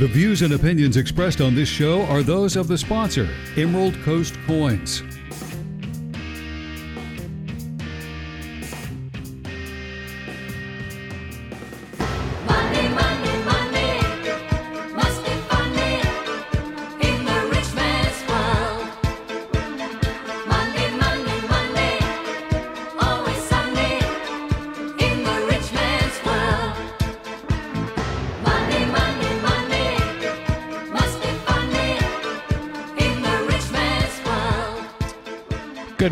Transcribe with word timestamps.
The 0.00 0.06
views 0.06 0.40
and 0.40 0.54
opinions 0.54 0.96
expressed 0.96 1.42
on 1.42 1.54
this 1.54 1.68
show 1.68 2.06
are 2.06 2.22
those 2.22 2.56
of 2.56 2.68
the 2.68 2.78
sponsor, 2.78 3.28
Emerald 3.58 4.00
Coast 4.02 4.34
Coins. 4.46 5.02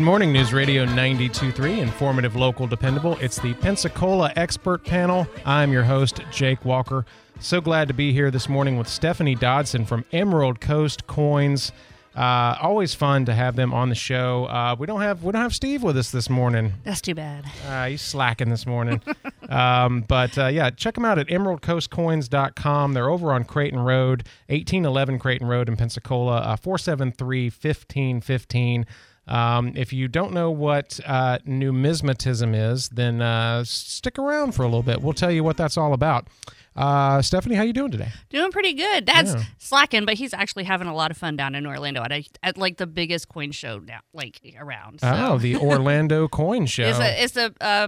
Morning, 0.09 0.33
News 0.33 0.53
Radio 0.53 0.87
92.3, 0.87 1.77
informative, 1.77 2.35
local, 2.35 2.65
dependable. 2.65 3.15
It's 3.21 3.37
the 3.37 3.53
Pensacola 3.53 4.33
Expert 4.35 4.83
Panel. 4.83 5.27
I'm 5.45 5.71
your 5.71 5.83
host, 5.83 6.21
Jake 6.31 6.65
Walker. 6.65 7.05
So 7.39 7.61
glad 7.61 7.87
to 7.89 7.93
be 7.93 8.11
here 8.11 8.31
this 8.31 8.49
morning 8.49 8.79
with 8.79 8.87
Stephanie 8.87 9.35
Dodson 9.35 9.85
from 9.85 10.03
Emerald 10.11 10.61
Coast 10.61 11.05
Coins. 11.05 11.71
Uh, 12.15 12.57
always 12.59 12.95
fun 12.95 13.25
to 13.25 13.35
have 13.35 13.55
them 13.55 13.71
on 13.71 13.89
the 13.89 13.95
show. 13.95 14.45
Uh, 14.45 14.75
we 14.79 14.87
don't 14.87 15.01
have 15.01 15.23
we 15.23 15.31
don't 15.31 15.43
have 15.43 15.53
Steve 15.53 15.83
with 15.83 15.95
us 15.95 16.09
this 16.09 16.27
morning. 16.27 16.73
That's 16.83 17.01
too 17.01 17.13
bad. 17.13 17.45
Uh, 17.67 17.89
he's 17.89 18.01
slacking 18.01 18.49
this 18.49 18.65
morning. 18.65 19.03
um, 19.49 20.01
but 20.07 20.35
uh, 20.39 20.47
yeah, 20.47 20.71
check 20.71 20.95
them 20.95 21.05
out 21.05 21.19
at 21.19 21.27
emeraldcoastcoins.com. 21.27 22.93
They're 22.93 23.09
over 23.11 23.31
on 23.31 23.43
Creighton 23.43 23.79
Road, 23.79 24.23
1811 24.47 25.19
Creighton 25.19 25.47
Road 25.47 25.69
in 25.69 25.77
Pensacola, 25.77 26.37
uh, 26.37 26.55
473 26.55 27.45
1515. 27.45 28.87
Um, 29.29 29.73
if 29.75 29.93
you 29.93 30.07
don't 30.07 30.33
know 30.33 30.49
what 30.51 30.99
uh, 31.05 31.37
numismatism 31.47 32.53
is, 32.73 32.89
then 32.89 33.21
uh, 33.21 33.63
stick 33.63 34.17
around 34.19 34.53
for 34.55 34.63
a 34.63 34.65
little 34.65 34.83
bit. 34.83 35.01
We'll 35.01 35.13
tell 35.13 35.31
you 35.31 35.43
what 35.43 35.55
that's 35.55 35.77
all 35.77 35.93
about. 35.93 36.27
Uh, 36.75 37.21
Stephanie, 37.21 37.55
how 37.55 37.63
you 37.63 37.73
doing 37.73 37.91
today? 37.91 38.09
Doing 38.29 38.51
pretty 38.51 38.73
good. 38.73 39.05
Dad's 39.05 39.33
Yeah. 39.35 39.43
slacking, 39.57 40.05
but 40.05 40.15
he's 40.15 40.33
actually 40.33 40.63
having 40.63 40.87
a 40.87 40.93
lot 40.95 41.11
of 41.11 41.17
fun 41.17 41.35
down 41.35 41.53
in 41.55 41.67
Orlando 41.67 42.01
at, 42.03 42.11
a, 42.11 42.25
at 42.41 42.57
like 42.57 42.77
the 42.77 42.87
biggest 42.87 43.27
coin 43.29 43.51
show 43.51 43.79
now, 43.79 43.99
like 44.13 44.39
around. 44.57 45.01
So. 45.01 45.11
Oh, 45.13 45.37
the 45.37 45.57
Orlando 45.57 46.27
Coin 46.41 46.65
Show. 46.65 46.87
It's 46.87 46.99
a 46.99 47.23
it's 47.23 47.37
a 47.37 47.53
uh, 47.61 47.87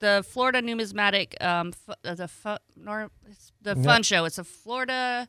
the 0.00 0.24
Florida 0.28 0.60
numismatic 0.60 1.36
um 1.42 1.72
f- 1.88 1.96
uh, 2.04 2.14
the 2.14 2.26
fu- 2.28 2.56
nor, 2.76 3.10
it's 3.30 3.52
the 3.62 3.76
Yep. 3.76 3.84
fun 3.84 4.02
show. 4.02 4.24
It's 4.24 4.38
a 4.38 4.44
Florida 4.44 5.28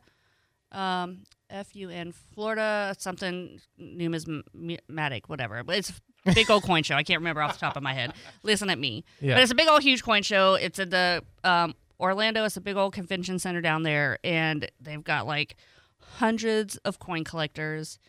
um 0.72 1.24
F 1.52 1.76
U 1.76 1.90
N 1.90 2.12
Florida 2.34 2.96
something 2.98 3.60
numismatic 3.78 5.30
whatever. 5.30 5.64
But 5.64 5.78
it's 5.78 5.92
a 6.26 6.34
big 6.34 6.50
old 6.50 6.64
coin 6.64 6.84
show. 6.84 6.96
I 6.96 7.04
can't 7.04 7.20
remember 7.20 7.42
off 7.42 7.54
the 7.54 7.60
top 7.60 7.78
of 7.78 7.84
my 7.84 7.94
head. 7.94 8.14
Listen 8.44 8.70
at 8.70 8.80
me. 8.80 9.04
Yeah. 9.20 9.36
But 9.36 9.44
it's 9.44 9.52
a 9.52 9.56
big 9.56 9.68
old 9.68 9.82
huge 9.84 10.04
coin 10.04 10.24
show. 10.24 10.56
It's 10.56 10.80
at 10.80 10.90
the 10.90 11.24
um 11.44 11.76
Orlando. 12.00 12.44
It's 12.46 12.58
a 12.58 12.62
big 12.62 12.78
old 12.78 12.94
convention 12.94 13.38
center 13.40 13.62
down 13.62 13.84
there, 13.84 14.18
and 14.24 14.70
they've 14.80 15.04
got 15.04 15.28
like 15.28 15.56
hundreds 16.00 16.78
of 16.78 17.00
coin 17.00 17.24
collectors 17.24 18.00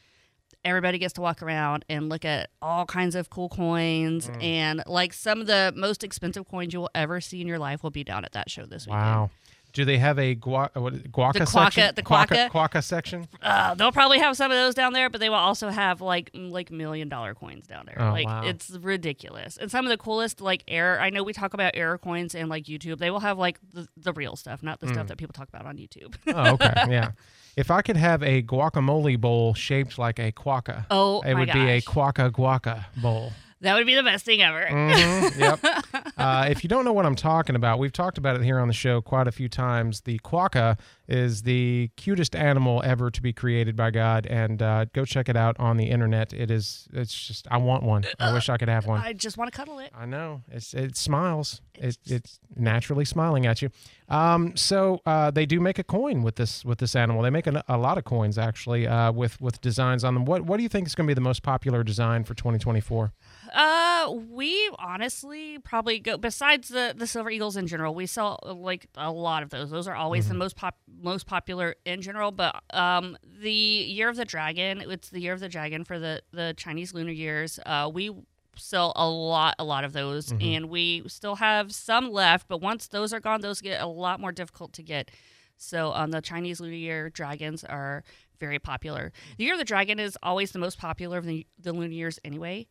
everybody 0.64 0.96
gets 0.96 1.12
to 1.14 1.20
walk 1.20 1.42
around 1.42 1.84
and 1.88 2.08
look 2.08 2.24
at 2.24 2.48
all 2.62 2.86
kinds 2.86 3.16
of 3.16 3.28
cool 3.28 3.48
coins 3.48 4.28
Mm. 4.28 4.42
and 4.44 4.82
like 4.86 5.12
some 5.12 5.40
of 5.40 5.48
the 5.48 5.72
most 5.74 6.04
expensive 6.04 6.46
coins 6.48 6.72
you 6.72 6.78
will 6.78 6.90
ever 6.94 7.20
see 7.20 7.40
in 7.40 7.48
your 7.48 7.58
life 7.58 7.82
will 7.82 7.90
be 7.90 8.04
down 8.04 8.24
at 8.24 8.30
that 8.32 8.48
show 8.48 8.64
this 8.64 8.86
weekend. 8.86 9.02
wow. 9.02 9.30
Do 9.72 9.84
they 9.86 9.96
have 9.98 10.18
a 10.18 10.34
gua- 10.34 10.70
what, 10.74 10.94
guaca 11.10 11.38
The 11.38 11.46
section? 11.46 11.82
quacka- 11.84 11.94
the 11.94 12.02
quacka? 12.02 12.50
quacka 12.50 12.82
section? 12.84 13.26
Uh, 13.42 13.74
they'll 13.74 13.90
probably 13.92 14.18
have 14.18 14.36
some 14.36 14.50
of 14.50 14.56
those 14.56 14.74
down 14.74 14.92
there, 14.92 15.08
but 15.08 15.20
they 15.20 15.28
will 15.30 15.36
also 15.36 15.70
have 15.70 16.00
like 16.00 16.30
like 16.34 16.70
million 16.70 17.08
dollar 17.08 17.34
coins 17.34 17.66
down 17.66 17.86
there. 17.86 17.96
Oh, 17.98 18.10
like 18.10 18.26
wow. 18.26 18.42
it's 18.44 18.70
ridiculous. 18.70 19.56
And 19.56 19.70
some 19.70 19.86
of 19.86 19.90
the 19.90 19.96
coolest 19.96 20.40
like 20.40 20.62
error. 20.68 21.00
I 21.00 21.10
know 21.10 21.22
we 21.22 21.32
talk 21.32 21.54
about 21.54 21.72
error 21.74 21.96
coins 21.98 22.34
and 22.34 22.48
like 22.48 22.64
YouTube. 22.64 22.98
They 22.98 23.10
will 23.10 23.20
have 23.20 23.38
like 23.38 23.58
the, 23.72 23.88
the 23.96 24.12
real 24.12 24.36
stuff, 24.36 24.62
not 24.62 24.80
the 24.80 24.86
Mm. 24.88 24.92
stuff 24.94 25.06
that 25.06 25.16
people 25.18 25.32
talk 25.32 25.48
about 25.48 25.64
on 25.66 25.76
YouTube. 25.78 26.14
Oh, 26.26 26.52
okay. 26.54 26.72
yeah. 26.90 27.12
If 27.56 27.70
I 27.70 27.82
could 27.82 27.96
have 27.96 28.22
a 28.22 28.42
guacamole 28.42 29.18
bowl 29.20 29.54
shaped 29.54 29.98
like 29.98 30.18
a 30.18 30.32
quacka, 30.32 30.86
oh 30.90 31.20
it 31.22 31.34
would 31.34 31.46
gosh, 31.48 31.54
be 31.54 31.60
a 31.70 31.80
quacka 31.82 32.30
guaca 32.30 32.84
bowl. 33.00 33.32
That 33.62 33.74
would 33.74 33.86
be 33.86 33.94
the 33.94 34.02
best 34.02 34.24
thing 34.24 34.42
ever. 34.42 34.66
Mhm, 34.70 35.38
yep. 35.38 35.60
Uh, 36.18 36.46
if 36.48 36.62
you 36.62 36.68
don't 36.68 36.84
know 36.84 36.92
what 36.92 37.04
I'm 37.04 37.16
talking 37.16 37.56
about, 37.56 37.80
we've 37.80 37.92
talked 37.92 38.16
about 38.16 38.36
it 38.36 38.44
here 38.44 38.60
on 38.60 38.68
the 38.68 38.74
show 38.74 39.00
quite 39.00 39.26
a 39.26 39.32
few 39.32 39.48
times. 39.48 40.02
The 40.02 40.20
quokka 40.20 40.78
is 41.08 41.42
the 41.42 41.90
cutest 41.96 42.36
animal 42.36 42.80
ever 42.84 43.10
to 43.10 43.20
be 43.20 43.32
created 43.32 43.74
by 43.74 43.90
God, 43.90 44.26
and 44.26 44.62
uh, 44.62 44.84
go 44.92 45.04
check 45.04 45.28
it 45.28 45.36
out 45.36 45.58
on 45.58 45.78
the 45.78 45.86
internet. 45.86 46.32
It 46.32 46.48
is. 46.48 46.86
It's 46.92 47.12
just. 47.26 47.48
I 47.50 47.56
want 47.56 47.82
one. 47.82 48.04
I 48.20 48.32
wish 48.32 48.48
I 48.48 48.56
could 48.56 48.68
have 48.68 48.86
one. 48.86 49.00
I 49.00 49.14
just 49.14 49.36
want 49.36 49.50
to 49.50 49.56
cuddle 49.56 49.80
it. 49.80 49.90
I 49.98 50.06
know 50.06 50.42
it's 50.48 50.74
it 50.74 50.96
smiles. 50.96 51.60
It, 51.74 51.98
it's 52.06 52.38
naturally 52.54 53.04
smiling 53.04 53.44
at 53.46 53.60
you. 53.62 53.70
Um, 54.08 54.56
so 54.56 55.00
uh, 55.06 55.32
they 55.32 55.46
do 55.46 55.58
make 55.58 55.78
a 55.80 55.84
coin 55.84 56.22
with 56.22 56.36
this 56.36 56.64
with 56.64 56.78
this 56.78 56.94
animal. 56.94 57.22
They 57.22 57.30
make 57.30 57.48
a, 57.48 57.64
a 57.68 57.78
lot 57.78 57.98
of 57.98 58.04
coins 58.04 58.38
actually 58.38 58.86
uh, 58.86 59.10
with 59.10 59.40
with 59.40 59.60
designs 59.60 60.04
on 60.04 60.14
them. 60.14 60.24
What 60.24 60.42
what 60.42 60.58
do 60.58 60.62
you 60.62 60.68
think 60.68 60.86
is 60.86 60.94
going 60.94 61.06
to 61.06 61.10
be 61.10 61.14
the 61.14 61.20
most 61.20 61.42
popular 61.42 61.82
design 61.82 62.22
for 62.22 62.34
2024? 62.34 63.12
Uh, 63.52 64.10
we 64.30 64.70
honestly 64.78 65.58
probably 65.58 65.98
go 65.98 66.16
besides 66.16 66.68
the 66.68 66.94
the 66.96 67.06
silver 67.06 67.30
eagles 67.30 67.56
in 67.56 67.66
general. 67.66 67.94
We 67.94 68.06
sell 68.06 68.38
uh, 68.42 68.54
like 68.54 68.86
a 68.96 69.12
lot 69.12 69.42
of 69.42 69.50
those. 69.50 69.70
Those 69.70 69.86
are 69.86 69.94
always 69.94 70.28
the 70.28 70.34
most 70.34 70.56
pop 70.56 70.76
most 71.02 71.26
popular 71.26 71.76
in 71.84 72.00
general. 72.00 72.30
But 72.30 72.62
um, 72.72 73.18
the 73.40 73.52
year 73.52 74.08
of 74.08 74.16
the 74.16 74.24
dragon, 74.24 74.82
it's 74.90 75.10
the 75.10 75.20
year 75.20 75.34
of 75.34 75.40
the 75.40 75.48
dragon 75.48 75.84
for 75.84 75.98
the 75.98 76.22
the 76.32 76.54
Chinese 76.56 76.94
lunar 76.94 77.12
years. 77.12 77.60
Uh, 77.66 77.90
we 77.92 78.10
sell 78.56 78.92
a 78.96 79.08
lot 79.08 79.54
a 79.58 79.64
lot 79.64 79.84
of 79.84 79.92
those, 79.92 80.32
and 80.40 80.70
we 80.70 81.02
still 81.08 81.36
have 81.36 81.72
some 81.72 82.10
left. 82.10 82.48
But 82.48 82.62
once 82.62 82.88
those 82.88 83.12
are 83.12 83.20
gone, 83.20 83.42
those 83.42 83.60
get 83.60 83.82
a 83.82 83.86
lot 83.86 84.18
more 84.18 84.32
difficult 84.32 84.72
to 84.74 84.82
get. 84.82 85.10
So 85.58 85.92
um, 85.92 86.10
the 86.10 86.22
Chinese 86.22 86.58
lunar 86.60 86.74
year 86.74 87.10
dragons 87.10 87.64
are 87.64 88.02
very 88.40 88.58
popular. 88.58 89.12
The 89.36 89.44
year 89.44 89.52
of 89.52 89.58
the 89.58 89.64
dragon 89.64 90.00
is 90.00 90.16
always 90.22 90.52
the 90.52 90.58
most 90.58 90.78
popular 90.78 91.18
of 91.18 91.24
the, 91.24 91.46
the 91.60 91.72
lunar 91.72 91.92
years 91.92 92.18
anyway. 92.24 92.66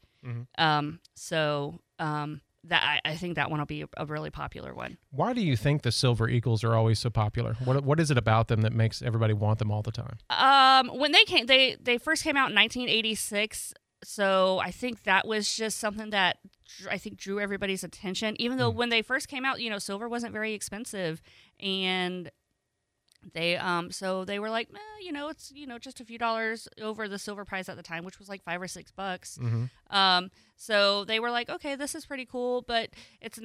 Um, 0.57 0.99
so 1.15 1.79
um, 1.99 2.41
that 2.65 3.01
I, 3.05 3.11
I 3.11 3.15
think 3.15 3.35
that 3.35 3.49
one 3.49 3.59
will 3.59 3.65
be 3.65 3.83
a, 3.83 3.87
a 3.97 4.05
really 4.05 4.29
popular 4.29 4.73
one. 4.73 4.97
Why 5.09 5.33
do 5.33 5.41
you 5.41 5.57
think 5.57 5.81
the 5.81 5.91
silver 5.91 6.29
eagles 6.29 6.63
are 6.63 6.75
always 6.75 6.99
so 6.99 7.09
popular? 7.09 7.55
What 7.63 7.83
what 7.83 7.99
is 7.99 8.11
it 8.11 8.17
about 8.17 8.47
them 8.47 8.61
that 8.61 8.73
makes 8.73 9.01
everybody 9.01 9.33
want 9.33 9.59
them 9.59 9.71
all 9.71 9.81
the 9.81 9.91
time? 9.91 10.17
Um, 10.29 10.97
when 10.97 11.11
they 11.11 11.23
came, 11.23 11.45
they 11.47 11.75
they 11.81 11.97
first 11.97 12.23
came 12.23 12.37
out 12.37 12.49
in 12.49 12.55
1986. 12.55 13.73
So 14.03 14.59
I 14.59 14.71
think 14.71 15.03
that 15.03 15.27
was 15.27 15.53
just 15.55 15.77
something 15.77 16.09
that 16.09 16.37
I 16.89 16.97
think 16.97 17.17
drew 17.17 17.39
everybody's 17.39 17.83
attention. 17.83 18.35
Even 18.39 18.57
though 18.57 18.69
when 18.69 18.89
they 18.89 19.01
first 19.03 19.27
came 19.27 19.45
out, 19.45 19.61
you 19.61 19.69
know, 19.69 19.77
silver 19.77 20.09
wasn't 20.09 20.33
very 20.33 20.53
expensive, 20.53 21.21
and 21.59 22.31
they 23.33 23.55
um 23.57 23.91
so 23.91 24.25
they 24.25 24.39
were 24.39 24.49
like, 24.49 24.69
eh, 24.73 24.79
you 25.01 25.11
know, 25.11 25.29
it's 25.29 25.51
you 25.53 25.67
know 25.67 25.77
just 25.77 25.99
a 25.99 26.05
few 26.05 26.17
dollars 26.17 26.67
over 26.81 27.07
the 27.07 27.19
silver 27.19 27.45
price 27.45 27.69
at 27.69 27.77
the 27.77 27.83
time, 27.83 28.03
which 28.03 28.19
was 28.19 28.29
like 28.29 28.43
five 28.43 28.61
or 28.61 28.67
six 28.67 28.91
bucks. 28.91 29.37
Mm-hmm. 29.41 29.95
Um, 29.95 30.31
so 30.55 31.05
they 31.05 31.19
were 31.19 31.31
like, 31.31 31.49
okay, 31.49 31.75
this 31.75 31.95
is 31.95 32.05
pretty 32.05 32.25
cool, 32.25 32.63
but 32.63 32.89
it's 33.21 33.39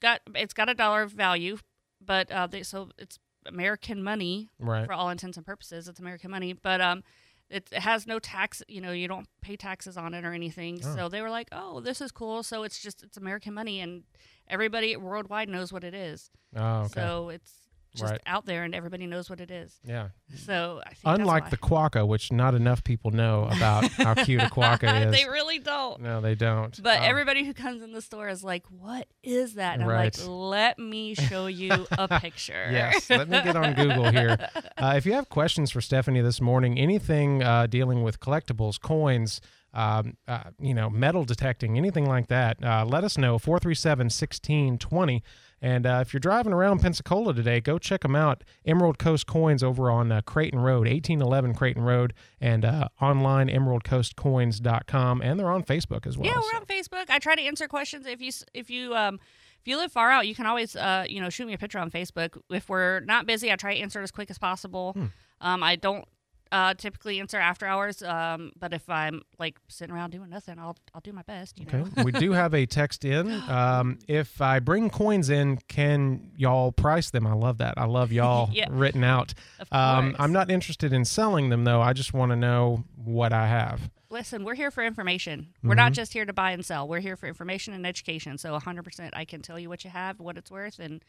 got 0.00 0.20
it's 0.34 0.54
got 0.54 0.68
a 0.68 0.74
dollar 0.74 1.02
of 1.02 1.12
value, 1.12 1.58
but 2.04 2.30
uh, 2.30 2.46
they 2.46 2.62
so 2.62 2.90
it's 2.98 3.18
American 3.46 4.02
money 4.02 4.48
Right. 4.58 4.86
for 4.86 4.92
all 4.92 5.08
intents 5.10 5.36
and 5.36 5.46
purposes. 5.46 5.88
It's 5.88 6.00
American 6.00 6.30
money, 6.30 6.52
but 6.52 6.80
um, 6.80 7.02
it, 7.48 7.68
it 7.72 7.80
has 7.80 8.06
no 8.06 8.18
tax. 8.18 8.62
You 8.68 8.80
know, 8.80 8.92
you 8.92 9.08
don't 9.08 9.26
pay 9.42 9.56
taxes 9.56 9.96
on 9.96 10.12
it 10.14 10.24
or 10.24 10.32
anything. 10.32 10.80
Oh. 10.84 10.94
So 10.96 11.08
they 11.08 11.22
were 11.22 11.30
like, 11.30 11.48
oh, 11.52 11.80
this 11.80 12.00
is 12.00 12.12
cool. 12.12 12.42
So 12.42 12.62
it's 12.62 12.78
just 12.80 13.02
it's 13.02 13.16
American 13.16 13.54
money, 13.54 13.80
and 13.80 14.04
everybody 14.48 14.96
worldwide 14.96 15.48
knows 15.48 15.72
what 15.72 15.84
it 15.84 15.94
is. 15.94 16.30
Oh, 16.54 16.80
okay. 16.82 16.92
So 16.94 17.28
it's 17.30 17.52
just 17.94 18.10
Right. 18.12 18.20
out 18.26 18.46
there, 18.46 18.62
and 18.64 18.74
everybody 18.74 19.06
knows 19.06 19.28
what 19.28 19.40
it 19.40 19.50
is. 19.50 19.78
yeah. 19.84 20.08
So 20.36 20.80
I 20.86 20.90
think 20.90 21.00
that's 21.04 21.18
Unlike 21.18 21.50
the 21.50 21.56
quokka, 21.56 22.06
which 22.06 22.30
not 22.30 22.54
enough 22.54 22.84
people 22.84 23.10
know 23.10 23.48
about 23.50 23.84
how 23.92 24.14
cute 24.14 24.40
a 24.42 24.46
quokka 24.46 25.06
is. 25.06 25.12
they 25.12 25.24
really 25.28 25.58
don't. 25.58 26.00
no, 26.00 26.20
they 26.20 26.34
don't. 26.36 26.80
But 26.82 26.98
Um, 26.98 27.04
everybody 27.04 27.44
who 27.44 27.52
comes 27.52 27.82
in 27.82 27.92
the 27.92 28.00
store 28.02 28.28
is 28.28 28.44
like, 28.44 28.64
"What 28.70 29.08
is 29.22 29.54
that?" 29.54 29.78
And 29.80 29.88
Right. 29.88 30.16
I'm 30.20 30.28
like, 30.28 30.50
"Let 30.50 30.78
me 30.78 31.14
show 31.14 31.46
you 31.46 31.86
a 31.90 32.06
picture." 32.20 32.68
Yes, 32.70 33.10
let 33.10 33.28
me 33.28 33.42
get 33.42 33.56
on 33.56 33.74
Google 33.74 34.10
here. 34.10 34.36
Uh, 34.78 34.94
if 34.96 35.04
you 35.04 35.12
have 35.14 35.28
questions 35.28 35.70
for 35.70 35.80
Stephanie 35.80 36.20
this 36.20 36.40
morning, 36.40 36.78
anything 36.78 37.42
uh, 37.42 37.66
dealing 37.66 38.02
with 38.02 38.20
collectibles, 38.20 38.80
coins, 38.80 39.40
um, 39.72 40.16
uh, 40.26 40.44
you 40.58 40.74
know, 40.74 40.90
metal 40.90 41.24
detecting, 41.24 41.76
anything 41.76 42.06
like 42.06 42.26
that, 42.28 42.62
uh, 42.62 42.84
let 42.84 43.04
us 43.04 43.16
know. 43.16 43.38
437 43.38 44.06
1620. 44.06 45.22
And 45.62 45.86
uh, 45.86 45.98
if 46.00 46.12
you're 46.12 46.20
driving 46.20 46.52
around 46.54 46.80
Pensacola 46.80 47.34
today, 47.34 47.60
go 47.60 47.78
check 47.78 48.00
them 48.00 48.16
out. 48.16 48.44
Emerald 48.64 48.98
Coast 48.98 49.26
Coins 49.26 49.62
over 49.62 49.90
on 49.90 50.10
uh, 50.10 50.22
Creighton 50.22 50.58
Road, 50.60 50.86
1811 50.86 51.54
Creighton 51.54 51.82
Road, 51.82 52.14
and 52.40 52.64
uh, 52.64 52.88
online 53.00 53.48
emeraldcoastcoins.com. 53.48 55.20
And 55.22 55.38
they're 55.38 55.50
on 55.50 55.62
Facebook 55.62 56.06
as 56.06 56.16
well. 56.16 56.26
Yeah, 56.26 56.36
we're 56.36 56.50
so- 56.50 56.56
on 56.56 56.64
Facebook. 56.64 57.10
I 57.10 57.18
try 57.18 57.34
to 57.34 57.42
answer 57.42 57.68
questions 57.68 58.06
if 58.06 58.20
you 58.20 58.32
if 58.54 58.70
you 58.70 58.94
um 58.94 59.20
if 59.60 59.68
you 59.68 59.76
live 59.76 59.92
far 59.92 60.10
out, 60.10 60.26
you 60.26 60.34
can 60.34 60.46
always, 60.46 60.74
uh, 60.74 61.04
you 61.06 61.20
know, 61.20 61.28
shoot 61.28 61.46
me 61.46 61.52
a 61.52 61.58
picture 61.58 61.78
on 61.78 61.90
Facebook. 61.90 62.40
If 62.48 62.70
we're 62.70 63.00
not 63.00 63.26
busy, 63.26 63.52
I 63.52 63.56
try 63.56 63.74
to 63.74 63.80
answer 63.80 64.00
it 64.00 64.04
as 64.04 64.10
quick 64.10 64.30
as 64.30 64.38
possible. 64.38 64.94
Hmm. 64.94 65.06
Um, 65.42 65.62
I 65.62 65.76
don't 65.76 66.06
uh, 66.52 66.74
typically 66.74 67.20
answer 67.20 67.38
after 67.38 67.64
hours, 67.66 68.02
um, 68.02 68.50
but 68.58 68.72
if 68.72 68.88
I'm 68.90 69.22
like 69.38 69.58
sitting 69.68 69.94
around 69.94 70.10
doing 70.10 70.30
nothing, 70.30 70.58
I'll 70.58 70.76
I'll 70.94 71.00
do 71.00 71.12
my 71.12 71.22
best. 71.22 71.58
You 71.60 71.66
know. 71.66 71.80
Okay. 71.92 72.02
we 72.02 72.12
do 72.12 72.32
have 72.32 72.54
a 72.54 72.66
text 72.66 73.04
in. 73.04 73.30
Um, 73.50 73.98
if 74.08 74.40
I 74.40 74.58
bring 74.58 74.90
coins 74.90 75.28
in, 75.30 75.58
can 75.68 76.30
y'all 76.36 76.72
price 76.72 77.10
them? 77.10 77.26
I 77.26 77.32
love 77.34 77.58
that. 77.58 77.74
I 77.76 77.84
love 77.84 78.10
y'all 78.12 78.48
Yeah. 78.52 78.66
written 78.70 79.04
out. 79.04 79.34
Of 79.58 79.68
Um, 79.72 80.10
course. 80.10 80.16
I'm 80.18 80.32
not 80.32 80.50
interested 80.50 80.92
in 80.92 81.04
selling 81.04 81.50
them 81.50 81.64
though. 81.64 81.80
I 81.80 81.92
just 81.92 82.12
want 82.14 82.30
to 82.30 82.36
know 82.36 82.84
what 82.96 83.32
I 83.32 83.46
have. 83.46 83.90
Listen, 84.10 84.44
we're 84.44 84.54
here 84.56 84.70
for 84.72 84.82
information. 84.82 85.48
We're 85.62 85.74
not 85.76 85.92
just 85.92 86.12
here 86.12 86.24
to 86.24 86.32
buy 86.32 86.50
and 86.50 86.64
sell. 86.66 86.88
We're 86.88 86.98
here 87.00 87.16
for 87.16 87.26
information 87.28 87.74
and 87.74 87.86
education. 87.86 88.38
So 88.38 88.58
100% 88.58 89.10
I 89.12 89.24
can 89.24 89.40
tell 89.40 89.56
you 89.58 89.68
what 89.68 89.84
you 89.84 89.90
have, 89.90 90.18
what 90.18 90.36
it's 90.36 90.50
worth, 90.50 90.80
and 90.80 91.04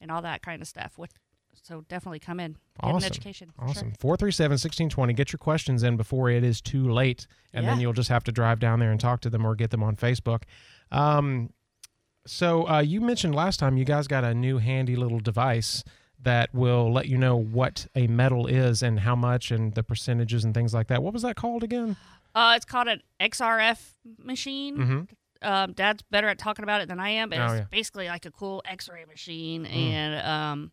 and 0.00 0.10
all 0.10 0.22
that 0.22 0.42
kind 0.42 0.60
of 0.62 0.68
stuff. 0.68 0.92
What, 0.96 1.10
so 1.62 1.84
definitely 1.88 2.18
come 2.20 2.40
in. 2.40 2.52
Get 2.52 2.58
Awesome. 2.80 2.96
an 2.98 3.04
education. 3.04 3.50
for 3.54 3.62
sure. 3.62 3.70
Awesome. 3.70 3.92
437 3.98 4.50
1620. 4.52 5.12
Get 5.14 5.32
your 5.32 5.38
questions 5.38 5.82
in 5.82 5.96
before 5.96 6.30
it 6.30 6.44
is 6.44 6.60
too 6.60 6.90
late. 6.90 7.26
And 7.54 7.66
then 7.66 7.80
you'll 7.80 7.92
just 7.94 8.08
have 8.10 8.24
to 8.24 8.32
drive 8.32 8.58
down 8.60 8.80
there 8.80 8.90
and 8.90 9.00
talk 9.00 9.20
to 9.22 9.30
them 9.30 9.46
or 9.46 9.54
get 9.54 9.70
them 9.70 9.82
on 9.82 9.96
Facebook. 9.96 10.42
Um, 10.92 11.50
so 12.26 12.68
uh, 12.68 12.80
you 12.80 13.00
mentioned 13.00 13.34
last 13.34 13.58
time 13.58 13.76
you 13.76 13.84
guys 13.84 14.06
got 14.08 14.24
a 14.24 14.34
new 14.34 14.58
handy 14.58 14.96
little 14.96 15.20
device 15.20 15.84
that 16.22 16.52
will 16.54 16.92
let 16.92 17.06
you 17.06 17.16
know 17.18 17.36
what 17.36 17.86
a 17.94 18.06
metal 18.08 18.46
is 18.46 18.82
and 18.82 19.00
how 19.00 19.14
much 19.14 19.50
and 19.50 19.74
the 19.74 19.82
percentages 19.82 20.44
and 20.44 20.54
things 20.54 20.74
like 20.74 20.88
that. 20.88 21.02
What 21.02 21.12
was 21.12 21.22
that 21.22 21.36
called 21.36 21.62
again? 21.62 21.96
Uh, 22.34 22.54
it's 22.56 22.64
called 22.64 22.88
an 22.88 23.00
XRF 23.20 23.94
machine. 24.18 24.76
Mm-hmm. 24.76 25.00
Um, 25.42 25.72
Dad's 25.74 26.02
better 26.10 26.28
at 26.28 26.38
talking 26.38 26.62
about 26.62 26.80
it 26.80 26.88
than 26.88 26.98
I 26.98 27.10
am, 27.10 27.28
but 27.28 27.38
Oh, 27.38 27.44
it's 27.44 27.54
yeah. 27.54 27.64
basically 27.70 28.08
like 28.08 28.24
a 28.26 28.30
cool 28.30 28.62
X-ray 28.64 29.04
machine, 29.04 29.64
Mm. 29.66 29.70
and 29.74 30.26
um, 30.26 30.72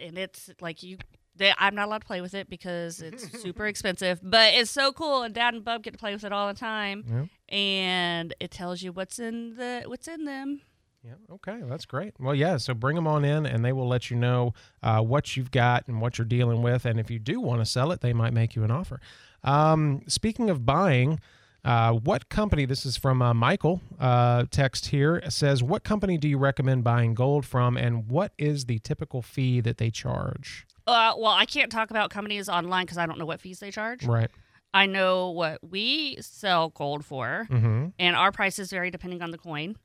and 0.00 0.16
it's 0.18 0.50
like 0.60 0.82
you. 0.82 0.98
They, 1.36 1.52
I'm 1.56 1.76
not 1.76 1.86
allowed 1.86 2.00
to 2.00 2.06
play 2.06 2.20
with 2.20 2.34
it 2.34 2.50
because 2.50 3.00
it's 3.00 3.40
super 3.42 3.66
expensive, 3.66 4.18
but 4.22 4.54
it's 4.54 4.72
so 4.72 4.90
cool, 4.92 5.22
and 5.22 5.32
Dad 5.32 5.54
and 5.54 5.64
Bub 5.64 5.84
get 5.84 5.92
to 5.92 5.98
play 5.98 6.12
with 6.12 6.24
it 6.24 6.32
all 6.32 6.48
the 6.48 6.58
time, 6.58 7.04
Yeah. 7.08 7.56
and 7.56 8.34
it 8.40 8.50
tells 8.50 8.82
you 8.82 8.90
what's 8.90 9.20
in 9.20 9.54
the 9.56 9.84
what's 9.86 10.08
in 10.08 10.24
them. 10.24 10.62
Yeah. 11.04 11.12
Okay. 11.34 11.60
That's 11.62 11.84
great. 11.86 12.14
Well, 12.18 12.34
yeah. 12.34 12.56
So 12.56 12.74
bring 12.74 12.96
them 12.96 13.06
on 13.06 13.24
in, 13.24 13.46
and 13.46 13.64
they 13.64 13.72
will 13.72 13.86
let 13.86 14.10
you 14.10 14.16
know 14.16 14.52
uh, 14.82 15.00
what 15.00 15.36
you've 15.36 15.52
got 15.52 15.86
and 15.86 16.00
what 16.00 16.18
you're 16.18 16.24
dealing 16.26 16.60
with. 16.60 16.84
And 16.84 16.98
if 16.98 17.08
you 17.08 17.20
do 17.20 17.40
want 17.40 17.60
to 17.60 17.64
sell 17.64 17.92
it, 17.92 18.00
they 18.00 18.12
might 18.12 18.32
make 18.32 18.56
you 18.56 18.64
an 18.64 18.72
offer. 18.72 19.00
Um, 19.44 20.02
speaking 20.08 20.50
of 20.50 20.66
buying, 20.66 21.20
uh, 21.64 21.92
what 21.92 22.28
company? 22.28 22.64
This 22.64 22.86
is 22.86 22.96
from 22.96 23.20
uh, 23.20 23.34
Michael. 23.34 23.80
Uh, 23.98 24.44
text 24.50 24.86
here 24.86 25.22
says, 25.28 25.62
"What 25.62 25.84
company 25.84 26.16
do 26.18 26.28
you 26.28 26.38
recommend 26.38 26.84
buying 26.84 27.14
gold 27.14 27.44
from, 27.44 27.76
and 27.76 28.08
what 28.08 28.32
is 28.38 28.66
the 28.66 28.78
typical 28.78 29.22
fee 29.22 29.60
that 29.60 29.78
they 29.78 29.90
charge?" 29.90 30.66
Uh, 30.86 31.12
well, 31.18 31.32
I 31.32 31.44
can't 31.44 31.70
talk 31.70 31.90
about 31.90 32.10
companies 32.10 32.48
online 32.48 32.84
because 32.86 32.96
I 32.98 33.06
don't 33.06 33.18
know 33.18 33.26
what 33.26 33.40
fees 33.40 33.58
they 33.58 33.70
charge. 33.70 34.04
Right. 34.06 34.30
I 34.72 34.86
know 34.86 35.30
what 35.30 35.58
we 35.62 36.16
sell 36.20 36.68
gold 36.70 37.04
for, 37.04 37.46
Mm-hmm. 37.50 37.86
and 37.98 38.16
our 38.16 38.32
prices 38.32 38.70
vary 38.70 38.90
depending 38.90 39.20
on 39.22 39.30
the 39.30 39.38
coin. 39.38 39.76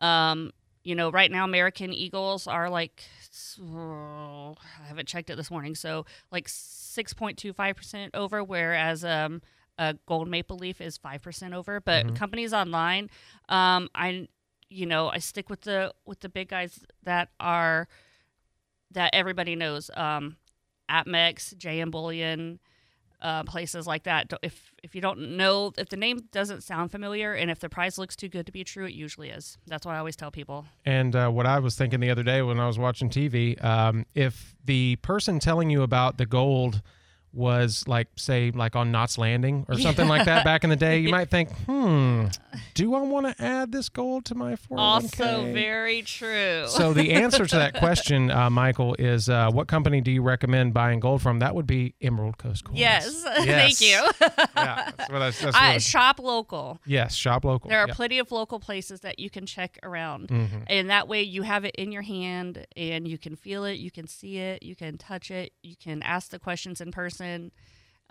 Um, 0.00 0.52
you 0.84 0.94
know, 0.96 1.10
right 1.10 1.30
now 1.30 1.44
American 1.44 1.92
Eagles 1.92 2.46
are 2.46 2.68
like 2.68 3.04
oh, 3.62 4.54
I 4.82 4.86
haven't 4.88 5.08
checked 5.08 5.30
it 5.30 5.36
this 5.36 5.50
morning, 5.50 5.74
so 5.74 6.04
like 6.30 6.48
six 6.48 7.12
point 7.14 7.38
two 7.38 7.52
five 7.52 7.76
percent 7.76 8.10
over, 8.14 8.42
whereas 8.42 9.04
um 9.04 9.40
gold 10.06 10.28
maple 10.28 10.56
leaf 10.58 10.80
is 10.80 10.96
five 10.96 11.22
percent 11.22 11.54
over. 11.54 11.80
But 11.80 12.06
Mhm. 12.06 12.16
companies 12.16 12.52
online, 12.52 13.10
um, 13.48 13.88
I 13.94 14.28
you 14.68 14.86
know 14.86 15.08
I 15.08 15.18
stick 15.18 15.50
with 15.50 15.62
the 15.62 15.92
with 16.06 16.20
the 16.20 16.28
big 16.28 16.48
guys 16.48 16.84
that 17.02 17.28
are 17.40 17.88
that 18.90 19.10
everybody 19.14 19.56
knows. 19.56 19.90
Um, 19.94 20.36
APMEX, 20.90 21.54
JM 21.56 21.90
Bullion, 21.90 22.58
uh, 23.22 23.44
places 23.44 23.86
like 23.86 24.02
that. 24.02 24.32
If 24.42 24.72
if 24.82 24.94
you 24.94 25.00
don't 25.00 25.36
know, 25.36 25.72
if 25.78 25.88
the 25.88 25.96
name 25.96 26.18
doesn't 26.32 26.62
sound 26.62 26.90
familiar, 26.90 27.32
and 27.32 27.50
if 27.50 27.60
the 27.60 27.68
price 27.68 27.96
looks 27.96 28.16
too 28.16 28.28
good 28.28 28.46
to 28.46 28.52
be 28.52 28.64
true, 28.64 28.84
it 28.84 28.92
usually 28.92 29.30
is. 29.30 29.58
That's 29.66 29.86
what 29.86 29.94
I 29.94 29.98
always 29.98 30.16
tell 30.16 30.30
people. 30.30 30.66
And 30.84 31.14
uh, 31.14 31.30
what 31.30 31.46
I 31.46 31.58
was 31.60 31.76
thinking 31.76 32.00
the 32.00 32.10
other 32.10 32.24
day 32.24 32.42
when 32.42 32.58
I 32.58 32.66
was 32.66 32.78
watching 32.78 33.08
TV, 33.08 33.62
um, 33.64 34.04
if 34.14 34.54
the 34.64 34.96
person 34.96 35.38
telling 35.38 35.70
you 35.70 35.82
about 35.82 36.18
the 36.18 36.26
gold 36.26 36.82
was 37.32 37.84
like, 37.86 38.08
say, 38.16 38.50
like 38.50 38.76
on 38.76 38.90
Knots 38.92 39.16
Landing 39.18 39.64
or 39.68 39.78
something 39.78 40.06
like 40.06 40.26
that 40.26 40.44
back 40.44 40.64
in 40.64 40.70
the 40.70 40.76
day, 40.76 40.98
you 40.98 41.08
might 41.18 41.30
think, 41.30 41.50
hmm, 41.66 42.26
do 42.74 42.94
I 42.94 43.00
want 43.00 43.26
to 43.36 43.42
add 43.44 43.72
this 43.72 43.88
gold 43.88 44.24
to 44.26 44.34
my 44.34 44.52
401k? 44.56 44.78
Also, 44.78 45.52
very 45.52 46.02
true. 46.02 46.64
So 46.68 46.92
the 46.92 47.12
answer 47.14 47.46
to 47.46 47.56
that 47.56 47.74
question, 47.74 48.30
uh, 48.30 48.50
Michael, 48.50 48.94
is 48.98 49.28
uh, 49.28 49.50
what 49.50 49.66
company 49.68 50.00
do 50.00 50.10
you 50.10 50.22
recommend 50.22 50.74
buying 50.74 51.00
gold 51.00 51.22
from? 51.22 51.38
That 51.38 51.54
would 51.54 51.66
be 51.66 51.94
Emerald 52.02 52.36
Coast 52.38 52.64
Coins. 52.64 52.78
yes, 52.78 53.22
Yes. 53.44 53.78
thank 53.78 53.80
you. 53.80 54.28
yeah, 54.56 54.90
that's 54.96 55.10
what 55.10 55.22
I, 55.22 55.30
that's 55.30 55.42
what 55.42 55.54
I, 55.54 55.74
I- 55.74 55.78
shop 55.78 56.18
local. 56.18 56.80
yes, 56.86 57.14
shop 57.14 57.44
local. 57.44 57.70
There 57.70 57.78
are 57.80 57.86
Yep. 57.88 57.96
plenty 57.96 58.18
of 58.18 58.30
local 58.30 58.60
places 58.60 59.00
that 59.00 59.18
you 59.18 59.30
can 59.30 59.46
check 59.46 59.78
around. 59.82 60.28
Mhm. 60.28 60.64
And 60.68 60.90
that 60.90 61.08
way 61.08 61.22
you 61.22 61.42
have 61.42 61.64
it 61.64 61.74
in 61.76 61.90
your 61.92 62.02
hand 62.02 62.66
and 62.76 63.08
you 63.08 63.18
can 63.18 63.36
feel 63.36 63.64
it, 63.64 63.78
you 63.78 63.90
can 63.90 64.06
see 64.06 64.38
it, 64.38 64.62
you 64.62 64.76
can 64.76 64.98
touch 64.98 65.30
it, 65.30 65.52
you 65.62 65.74
can 65.76 66.02
ask 66.02 66.30
the 66.30 66.38
questions 66.38 66.80
in 66.80 66.90
person. 66.92 67.21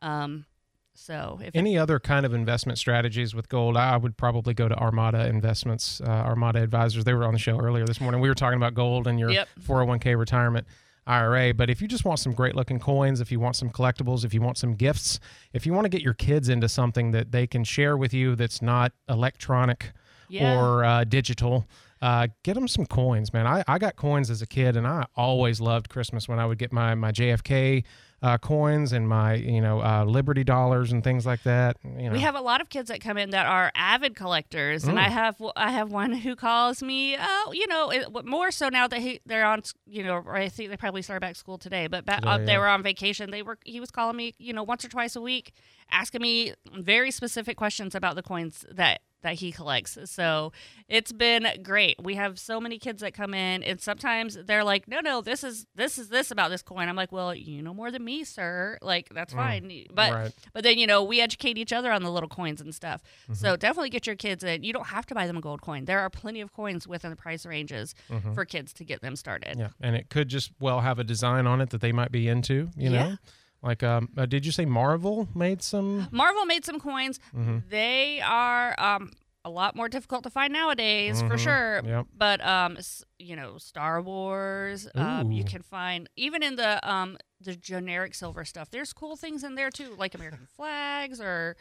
Um, 0.02 0.46
so 0.94 1.40
if 1.44 1.56
Any 1.56 1.78
other 1.78 2.00
kind 2.00 2.26
of 2.26 2.34
investment 2.34 2.78
strategies 2.78 3.34
with 3.34 3.48
gold? 3.50 3.78
I 3.78 3.96
would 3.98 4.18
probably 4.18 4.54
go 4.54 4.68
to 4.68 4.76
Armada 4.78 5.28
Investments, 5.28 6.02
uh, 6.02 6.10
Armada 6.10 6.62
Advisors. 6.62 7.04
They 7.06 7.14
were 7.14 7.24
on 7.24 7.34
the 7.34 7.40
show 7.40 7.60
earlier 7.60 7.86
this 7.86 8.02
morning. 8.02 8.20
We 8.22 8.28
were 8.30 8.36
talking 8.36 8.58
about 8.58 8.74
gold 8.74 9.08
and 9.08 9.20
your 9.20 9.32
Yep. 9.32 9.48
401k 9.62 10.16
retirement 10.18 10.68
IRA. 11.08 11.54
But 11.54 11.70
if 11.70 11.82
you 11.82 11.88
just 11.88 12.06
want 12.06 12.20
some 12.20 12.34
great 12.34 12.56
looking 12.56 12.78
coins, 12.80 13.22
if 13.22 13.32
you 13.32 13.40
want 13.40 13.56
some 13.56 13.70
collectibles, 13.70 14.24
if 14.26 14.34
you 14.34 14.42
want 14.42 14.58
some 14.58 14.76
gifts, 14.76 15.20
if 15.54 15.66
you 15.66 15.74
want 15.74 15.86
to 15.86 15.90
get 15.90 16.02
your 16.02 16.14
kids 16.14 16.50
into 16.50 16.68
something 16.70 17.12
that 17.12 17.32
they 17.32 17.48
can 17.48 17.64
share 17.64 17.96
with 17.98 18.14
you 18.14 18.36
that's 18.36 18.62
not 18.62 18.92
electronic 19.10 19.94
Yeah. 20.30 20.60
or 20.60 20.84
uh, 20.84 21.04
digital, 21.06 21.68
uh, 22.02 22.28
get 22.44 22.54
them 22.56 22.68
some 22.68 22.86
coins, 22.86 23.32
man. 23.34 23.48
I, 23.48 23.64
I 23.68 23.78
got 23.80 23.96
coins 23.96 24.30
as 24.30 24.42
a 24.42 24.48
kid, 24.48 24.76
and 24.78 24.86
I 24.86 25.06
always 25.16 25.60
loved 25.62 25.90
Christmas 25.90 26.28
when 26.28 26.38
I 26.40 26.46
would 26.46 26.58
get 26.58 26.72
my 26.74 26.94
my 26.96 27.12
JFK 27.12 27.84
uh, 28.22 28.38
coins 28.38 28.94
and 28.94 29.08
my 29.10 29.34
you 29.34 29.60
know 29.62 29.82
uh, 29.82 30.04
Liberty 30.06 30.44
dollars 30.44 30.92
and 30.92 31.04
things 31.04 31.26
like 31.26 31.42
that. 31.44 31.78
You 31.84 32.10
know. 32.10 32.12
We 32.12 32.20
have 32.20 32.36
a 32.36 32.42
lot 32.42 32.62
of 32.62 32.70
kids 32.70 32.90
that 32.90 33.02
come 33.02 33.18
in 33.18 33.32
that 33.32 33.46
are 33.48 33.72
avid 33.76 34.16
collectors, 34.16 34.84
and 34.84 35.00
I 35.00 35.08
Mm. 35.08 35.12
have 35.12 35.42
I 35.56 35.72
have 35.72 35.92
one 35.92 36.14
who 36.14 36.36
calls 36.36 36.84
me. 36.84 37.18
Oh, 37.20 37.52
you 37.54 37.66
know, 37.68 37.90
it, 37.90 38.26
more 38.26 38.52
so 38.52 38.70
now 38.70 38.88
that 38.88 39.00
he, 39.00 39.20
they're 39.26 39.46
on. 39.46 39.64
You 39.88 40.04
know, 40.04 40.24
I 40.30 40.50
think 40.50 40.70
they 40.70 40.78
probably 40.78 41.02
started 41.02 41.22
back 41.22 41.36
school 41.36 41.58
today, 41.58 41.88
but 41.88 42.06
back, 42.06 42.24
uh, 42.26 42.38
they 42.38 42.54
yeah. 42.54 42.60
were 42.60 42.68
on 42.68 42.84
vacation. 42.84 43.32
They 43.32 43.42
were. 43.42 43.58
He 43.66 43.80
was 43.80 43.90
calling 43.92 44.16
me. 44.18 44.34
You 44.38 44.54
know, 44.54 44.64
once 44.64 44.86
or 44.86 44.90
twice 44.90 45.16
a 45.16 45.22
week, 45.22 45.54
asking 45.90 46.22
me 46.22 46.54
very 46.80 47.10
specific 47.12 47.58
questions 47.58 47.96
about 47.96 48.16
the 48.16 48.24
coins 48.24 48.66
that 48.72 49.02
that 49.22 49.36
he 49.36 49.52
collects. 49.52 49.98
So 50.06 50.52
it's 50.88 51.12
been 51.12 51.48
great. 51.64 51.96
We 52.02 52.16
have 52.16 52.40
so 52.40 52.60
many 52.60 52.78
kids 52.80 53.02
that 53.02 53.14
come 53.14 53.34
in, 53.34 53.64
and 53.64 53.80
sometimes 53.80 54.38
they're 54.46 54.64
like, 54.64 54.88
"No, 54.88 55.00
no, 55.00 55.22
this 55.22 55.44
is 55.44 55.66
this 55.76 55.98
is 55.98 56.10
this 56.10 56.32
about 56.32 56.50
this 56.50 56.62
coin." 56.62 56.90
I'm 56.90 56.96
like, 56.96 57.12
"Well, 57.12 57.34
you 57.36 57.62
know 57.62 57.74
more 57.74 57.92
than 57.92 58.04
me, 58.04 58.24
sir. 58.24 58.78
Like 58.82 59.10
that's 59.14 59.34
fine." 59.34 59.86
But 59.94 60.12
Mm. 60.12 60.16
right. 60.16 60.34
but 60.54 60.64
then 60.64 60.78
you 60.78 60.88
know 60.88 61.04
we 61.04 61.22
educate 61.22 61.58
each 61.58 61.72
other 61.74 61.92
on 61.92 62.04
the 62.04 62.12
little 62.12 62.30
coins 62.30 62.62
and 62.62 62.74
stuff. 62.74 63.02
Mm-hmm. 63.24 63.34
So 63.34 63.56
definitely 63.56 63.90
get 63.90 64.08
your 64.08 64.16
kids 64.16 64.44
in. 64.44 64.64
You 64.64 64.74
don't 64.74 64.88
have 64.88 65.06
to 65.08 65.16
buy 65.16 65.28
them 65.28 65.38
a 65.38 65.42
gold 65.42 65.62
coin. 65.62 65.86
There 65.86 66.00
are 66.00 66.10
plenty 66.10 66.42
of 66.42 66.52
coins 66.52 66.88
within 66.88 67.10
the 67.12 67.16
price 67.18 67.46
ranges 67.46 67.94
Mhm. 68.10 68.34
for 68.34 68.46
kids 68.46 68.74
to 68.74 68.84
get 68.84 69.02
them 69.02 69.16
started. 69.16 69.58
Yeah, 69.58 69.70
and 69.80 69.96
it 69.96 70.10
could 70.10 70.28
just 70.30 70.52
well 70.60 70.82
have 70.82 71.00
a 71.00 71.04
design 71.04 71.48
on 71.48 71.62
it 71.62 71.70
that 71.70 71.82
they 71.82 71.92
might 71.92 72.12
be 72.12 72.28
into. 72.28 72.70
You 72.76 72.90
Yeah. 72.92 73.04
know, 73.10 73.18
like 73.64 73.84
um, 73.84 74.10
uh, 74.18 74.26
did 74.26 74.46
you 74.46 74.52
say 74.52 74.66
Marvel 74.66 75.28
made 75.36 75.62
some? 75.62 76.08
Marvel 76.12 76.46
made 76.46 76.66
some 76.66 76.80
coins. 76.80 77.20
Mhm. 77.36 77.64
They 77.70 78.22
are 78.22 78.76
um, 78.80 79.12
a 79.46 79.50
lot 79.50 79.76
more 79.76 79.90
difficult 79.90 80.24
to 80.24 80.30
find 80.30 80.52
nowadays 80.54 81.22
for 81.22 81.36
Mhm. 81.36 81.40
sure. 81.40 81.82
Yep. 81.86 82.06
But 82.18 82.46
um, 82.46 82.78
you 83.20 83.36
know, 83.36 83.58
Star 83.58 84.02
Wars. 84.02 84.88
Um, 84.96 85.32
you 85.32 85.44
can 85.44 85.62
find 85.62 86.10
even 86.16 86.44
in 86.44 86.56
the 86.56 86.80
um 86.90 87.18
the 87.40 87.56
generic 87.56 88.14
silver 88.16 88.46
stuff. 88.46 88.70
There's 88.70 88.94
cool 88.94 89.16
things 89.16 89.44
in 89.44 89.56
there 89.56 89.70
too, 89.72 89.96
like 89.98 90.16
American 90.16 90.48
flags 90.56 91.20
or. 91.22 91.56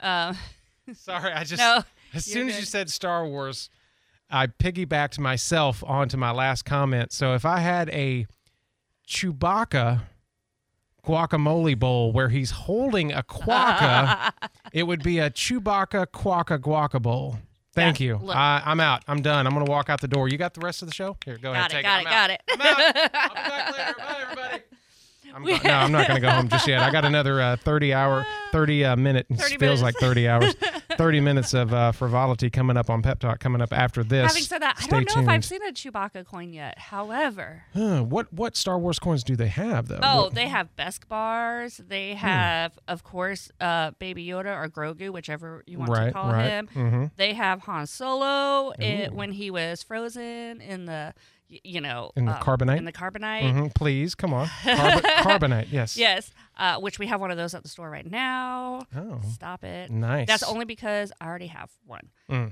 Uh, 0.00 0.34
Sorry, 0.94 1.32
I 1.32 1.44
just 1.44 1.60
no, 1.60 1.82
as 2.14 2.24
soon 2.24 2.48
as 2.48 2.58
you 2.58 2.64
said 2.64 2.88
Star 2.88 3.26
Wars, 3.26 3.68
I 4.30 4.46
piggybacked 4.46 5.18
myself 5.18 5.84
onto 5.86 6.16
my 6.16 6.30
last 6.30 6.64
comment. 6.64 7.12
So 7.12 7.34
if 7.34 7.44
I 7.44 7.58
had 7.60 7.90
a 7.90 8.26
Chewbacca 9.06 10.02
guacamole 11.08 11.78
bowl 11.78 12.12
where 12.12 12.28
he's 12.28 12.50
holding 12.50 13.12
a 13.12 13.22
quokka, 13.22 14.30
it 14.72 14.82
would 14.82 15.02
be 15.02 15.18
a 15.18 15.30
Chewbacca 15.30 16.06
quokka 16.08 16.58
guaca 16.58 17.00
bowl. 17.00 17.38
Thank 17.74 18.00
you. 18.00 18.16
look. 18.22 18.36
I, 18.36 18.60
I'm 18.64 18.80
out. 18.80 19.04
I'm 19.06 19.22
done. 19.22 19.46
I'm 19.46 19.54
going 19.54 19.64
to 19.64 19.70
walk 19.70 19.88
out 19.88 20.00
the 20.00 20.08
door. 20.08 20.28
You 20.28 20.36
got 20.36 20.52
the 20.54 20.60
rest 20.60 20.82
of 20.82 20.88
the 20.88 20.94
show? 20.94 21.16
Here, 21.24 21.38
go 21.38 21.52
ahead. 21.52 21.70
got 21.70 21.70
it, 21.70 21.74
take 21.74 21.84
got 21.84 22.30
it. 22.30 22.40
it, 22.48 22.52
I'm 22.52 22.58
got 22.58 22.80
out. 22.80 22.90
it. 22.90 23.00
I'm 23.00 23.06
out. 23.06 23.10
I'll 23.14 23.28
be 23.28 23.34
back 23.48 23.78
later. 23.78 23.94
Bye, 23.98 24.16
everybody. 24.22 24.62
I'm 25.34 25.44
go- 25.44 25.56
no, 25.64 25.70
I'm 25.70 25.92
not 25.92 26.08
going 26.08 26.20
to 26.20 26.26
go 26.26 26.30
home 26.30 26.48
just 26.48 26.66
yet. 26.66 26.80
I 26.80 26.90
got 26.90 27.04
another 27.04 27.40
uh, 27.40 27.56
30 27.56 27.92
hour, 27.94 28.26
30 28.52 28.84
uh, 28.84 28.96
minute. 28.96 29.26
30 29.30 29.40
feels 29.58 29.60
minutes. 29.60 29.82
like 29.82 29.94
30 29.96 30.28
hours. 30.28 30.54
30 30.96 31.20
minutes 31.20 31.54
of 31.54 31.72
uh, 31.72 31.92
frivolity 31.92 32.50
coming 32.50 32.76
up 32.76 32.90
on 32.90 33.02
Pep 33.02 33.20
Talk 33.20 33.38
coming 33.40 33.60
up 33.60 33.72
after 33.72 34.02
this. 34.02 34.26
Having 34.26 34.42
said 34.42 34.62
that, 34.62 34.76
I 34.82 34.86
don't 34.86 35.06
know 35.06 35.14
tuned. 35.14 35.24
if 35.24 35.28
I've 35.28 35.44
seen 35.44 35.60
a 35.62 35.72
Chewbacca 35.72 36.26
coin 36.26 36.52
yet. 36.52 36.78
However, 36.78 37.62
Huh, 37.74 38.02
what 38.02 38.32
what 38.32 38.56
Star 38.56 38.78
Wars 38.78 38.98
coins 38.98 39.22
do 39.22 39.36
they 39.36 39.46
have 39.48 39.86
though? 39.88 40.00
oh, 40.02 40.22
What- 40.24 40.34
they 40.34 40.48
have 40.48 40.74
Besk 40.76 41.06
bars. 41.08 41.80
They 41.86 42.12
Hmm. 42.14 42.18
have, 42.18 42.78
of 42.88 43.04
course, 43.04 43.50
uh, 43.60 43.92
Baby 43.98 44.26
Yoda 44.26 44.56
or 44.56 44.68
Grogu, 44.68 45.10
whichever 45.10 45.62
you 45.66 45.78
want 45.78 45.90
right, 45.90 46.06
to 46.06 46.12
call 46.12 46.32
right. 46.32 46.48
him. 46.48 46.66
hmm 46.68 47.04
They 47.16 47.34
have 47.34 47.60
Han 47.60 47.86
Solo 47.86 48.72
it, 48.78 49.12
when 49.12 49.32
he 49.32 49.50
was 49.50 49.82
frozen 49.82 50.60
in 50.60 50.86
the, 50.86 51.14
you 51.48 51.80
know, 51.80 52.10
In 52.16 52.26
the 52.26 52.32
um, 52.36 52.42
carbonite? 52.42 52.76
In 52.78 52.84
the 52.84 52.92
carbonite. 52.92 53.50
hmm 53.50 53.66
Please, 53.68 54.14
come 54.14 54.34
on. 54.34 54.46
Carb- 54.62 55.02
carbonite, 55.02 55.68
yes. 55.72 55.96
Yes, 55.96 56.30
uh, 56.58 56.78
which 56.78 56.98
we 56.98 57.06
have 57.06 57.20
one 57.20 57.30
of 57.30 57.36
those 57.36 57.54
at 57.54 57.62
the 57.62 57.68
store 57.68 57.88
right 57.90 58.08
now. 58.08 58.82
Oh, 58.94 59.20
Stop 59.32 59.64
it. 59.64 59.90
nice. 59.90 60.26
That's 60.26 60.42
only 60.42 60.64
because 60.66 61.10
I 61.20 61.26
already 61.26 61.46
have 61.46 61.70
one. 61.86 62.08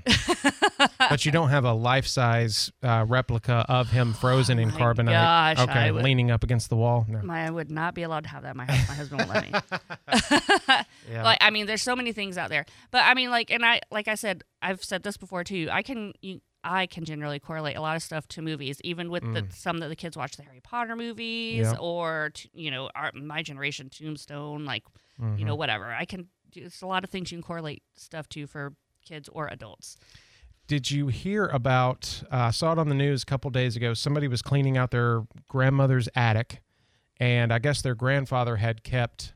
but 0.99 1.25
you 1.25 1.31
don't 1.31 1.49
have 1.49 1.63
a 1.65 1.73
life 1.73 2.07
size 2.07 2.71
uh, 2.81 3.05
replica 3.07 3.65
of 3.69 3.89
him 3.91 4.13
frozen 4.13 4.57
in 4.59 4.69
Oh 4.69 4.73
my 4.73 4.79
carbonite. 4.79 5.55
gosh, 5.57 5.59
okay, 5.69 5.91
would- 5.91 6.03
leaning 6.03 6.31
up 6.31 6.43
against 6.43 6.69
the 6.69 6.75
wall. 6.75 7.05
No. 7.07 7.21
My, 7.21 7.45
I 7.45 7.49
would 7.49 7.69
not 7.69 7.93
be 7.93 8.03
allowed 8.03 8.23
to 8.23 8.29
have 8.29 8.43
that. 8.43 8.55
My, 8.55 8.65
my 8.65 8.73
husband 8.73 9.21
won't 9.21 9.33
let 9.33 9.51
me. 9.51 9.59
Yeah. 11.09 11.23
Like, 11.23 11.37
I 11.39 11.51
mean, 11.51 11.67
there's 11.67 11.81
so 11.81 11.95
many 11.95 12.11
things 12.11 12.37
out 12.37 12.49
there. 12.49 12.65
But 12.91 13.03
I 13.05 13.13
mean, 13.13 13.29
like, 13.29 13.49
and 13.49 13.65
I, 13.65 13.79
like 13.91 14.09
I 14.09 14.15
said, 14.15 14.43
I've 14.61 14.83
said 14.83 15.03
this 15.03 15.15
before 15.15 15.45
too. 15.45 15.69
I 15.71 15.81
can, 15.81 16.11
you, 16.21 16.41
I 16.69 16.85
can 16.85 17.05
generally 17.05 17.39
correlate 17.39 17.77
a 17.77 17.81
lot 17.81 17.95
of 17.95 18.03
stuff 18.03 18.27
to 18.29 18.41
movies, 18.41 18.79
even 18.83 19.09
with 19.09 19.23
the, 19.23 19.45
some 19.51 19.77
that 19.79 19.87
the 19.87 19.95
kids 19.95 20.17
watch 20.17 20.35
the 20.37 20.43
Harry 20.43 20.59
Potter 20.61 20.95
movies 20.95 21.67
Mm. 21.67 21.73
Yeah. 21.73 21.79
or, 21.79 22.31
t- 22.33 22.49
you 22.53 22.69
know, 22.71 22.89
our, 22.93 23.11
my 23.13 23.41
generation 23.41 23.89
Tombstone, 23.89 24.65
like, 24.65 24.83
you 25.19 25.25
Mm-hmm. 25.25 25.45
know, 25.45 25.55
whatever. 25.55 25.85
I 25.93 26.05
can. 26.05 26.27
There's 26.53 26.81
a 26.81 26.87
lot 26.87 27.03
of 27.03 27.09
things 27.09 27.31
you 27.31 27.37
can 27.37 27.43
correlate 27.43 27.83
stuff 27.95 28.27
to 28.29 28.45
for 28.47 28.73
kids 29.05 29.27
or 29.29 29.47
adults. 29.47 29.97
Did 30.67 30.91
you 30.91 31.07
hear 31.07 31.45
about? 31.45 32.23
Uh, 32.31 32.35
I 32.35 32.51
saw 32.51 32.73
it 32.73 32.77
on 32.79 32.89
the 32.89 32.95
news 32.95 33.23
a 33.23 33.25
couple 33.25 33.49
days 33.51 33.75
ago. 33.75 33.93
Somebody 33.93 34.27
was 34.27 34.41
cleaning 34.41 34.77
out 34.77 34.91
their 34.91 35.23
grandmother's 35.47 36.09
attic, 36.15 36.61
and 37.19 37.51
I 37.53 37.59
guess 37.59 37.81
their 37.81 37.95
grandfather 37.95 38.57
had 38.57 38.83
kept 38.83 39.33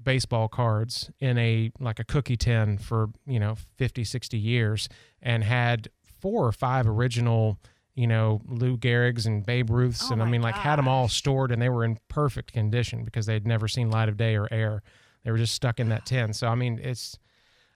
baseball 0.00 0.46
cards 0.48 1.10
in 1.18 1.36
a 1.38 1.70
like 1.80 1.98
a 1.98 2.04
cookie 2.04 2.36
tin 2.36 2.78
for 2.78 3.08
you 3.26 3.40
know 3.40 3.56
50 3.76 4.04
60 4.04 4.38
years 4.38 4.88
and 5.20 5.42
had 5.42 5.88
four 6.20 6.46
or 6.46 6.52
five 6.52 6.86
original 6.86 7.58
you 7.94 8.06
know 8.06 8.40
lou 8.46 8.76
gehrig's 8.76 9.26
and 9.26 9.44
babe 9.44 9.70
ruths 9.70 10.04
Oh 10.08 10.12
and 10.12 10.22
i 10.22 10.26
mean 10.26 10.42
like 10.42 10.54
had 10.54 10.76
them 10.76 10.88
all 10.88 11.08
stored 11.08 11.50
and 11.50 11.60
they 11.60 11.68
were 11.68 11.84
in 11.84 11.98
perfect 12.08 12.52
condition 12.52 13.04
because 13.04 13.26
they'd 13.26 13.46
never 13.46 13.68
seen 13.68 13.90
light 13.90 14.08
of 14.08 14.16
day 14.16 14.36
or 14.36 14.48
air 14.50 14.82
they 15.24 15.30
were 15.30 15.38
just 15.38 15.54
stuck 15.54 15.80
in 15.80 15.88
that 15.88 16.06
tin 16.06 16.32
so 16.32 16.48
i 16.48 16.54
mean 16.54 16.80
it's 16.82 17.18